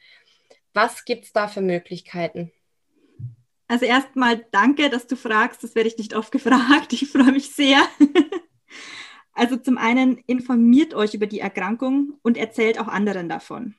[0.74, 2.50] was gibt es da für Möglichkeiten?
[3.68, 5.62] Also erstmal danke, dass du fragst.
[5.62, 6.92] Das werde ich nicht oft gefragt.
[6.92, 7.80] Ich freue mich sehr.
[9.32, 13.74] Also zum einen informiert euch über die Erkrankung und erzählt auch anderen davon.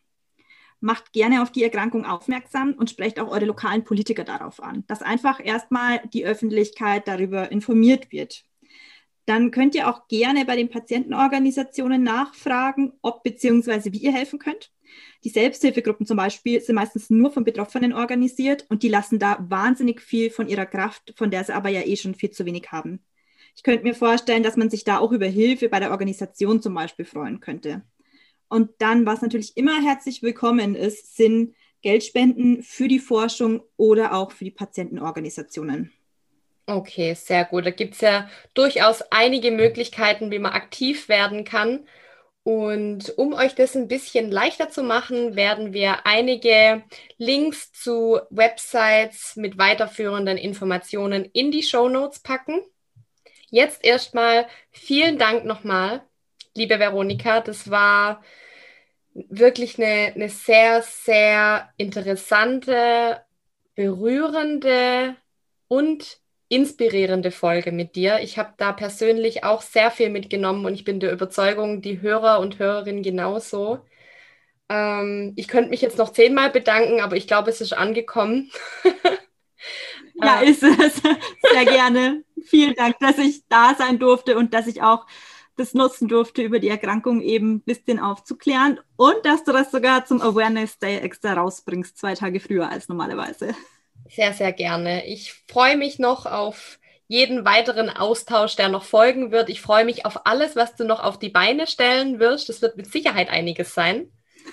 [0.79, 5.01] Macht gerne auf die Erkrankung aufmerksam und sprecht auch eure lokalen Politiker darauf an, dass
[5.01, 8.43] einfach erstmal die Öffentlichkeit darüber informiert wird.
[9.25, 13.93] Dann könnt ihr auch gerne bei den Patientenorganisationen nachfragen, ob bzw.
[13.93, 14.71] wie ihr helfen könnt.
[15.23, 20.01] Die Selbsthilfegruppen zum Beispiel sind meistens nur von Betroffenen organisiert und die lassen da wahnsinnig
[20.01, 23.05] viel von ihrer Kraft, von der sie aber ja eh schon viel zu wenig haben.
[23.55, 26.73] Ich könnte mir vorstellen, dass man sich da auch über Hilfe bei der Organisation zum
[26.73, 27.83] Beispiel freuen könnte.
[28.49, 34.31] Und dann, was natürlich immer herzlich willkommen ist, sind Geldspenden für die Forschung oder auch
[34.31, 35.91] für die Patientenorganisationen.
[36.65, 37.65] Okay, sehr gut.
[37.65, 41.85] Da gibt es ja durchaus einige Möglichkeiten, wie man aktiv werden kann.
[42.43, 46.83] Und um euch das ein bisschen leichter zu machen, werden wir einige
[47.17, 52.61] Links zu Websites mit weiterführenden Informationen in die Show Notes packen.
[53.53, 56.01] Jetzt erstmal vielen Dank nochmal,
[56.55, 57.39] liebe Veronika.
[57.39, 58.23] Das war
[59.13, 63.21] wirklich eine, eine sehr, sehr interessante,
[63.75, 65.15] berührende
[65.67, 68.21] und inspirierende Folge mit dir.
[68.21, 72.39] Ich habe da persönlich auch sehr viel mitgenommen und ich bin der Überzeugung, die Hörer
[72.39, 73.85] und Hörerinnen genauso.
[74.69, 78.51] Ähm, ich könnte mich jetzt noch zehnmal bedanken, aber ich glaube, es ist angekommen.
[80.16, 81.01] ja, ist es.
[81.51, 82.24] Sehr gerne.
[82.45, 85.05] Vielen Dank, dass ich da sein durfte und dass ich auch
[85.55, 90.05] das nutzen durfte, über die Erkrankung eben ein bisschen aufzuklären und dass du das sogar
[90.05, 93.53] zum Awareness Day extra rausbringst, zwei Tage früher als normalerweise.
[94.09, 95.05] Sehr, sehr gerne.
[95.05, 99.49] Ich freue mich noch auf jeden weiteren Austausch, der noch folgen wird.
[99.49, 102.49] Ich freue mich auf alles, was du noch auf die Beine stellen wirst.
[102.49, 104.07] Das wird mit Sicherheit einiges sein.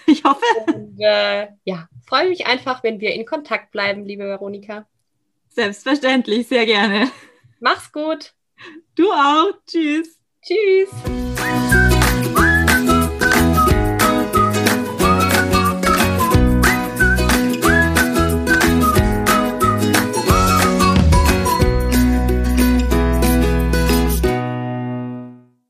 [0.07, 0.45] Ich hoffe.
[0.67, 4.87] Und äh, ja, freue mich einfach, wenn wir in Kontakt bleiben, liebe Veronika.
[5.51, 7.11] Selbstverständlich, sehr gerne.
[7.61, 8.33] Mach's gut.
[8.95, 9.53] Du auch.
[9.67, 10.19] Tschüss.
[10.43, 11.30] Tschüss.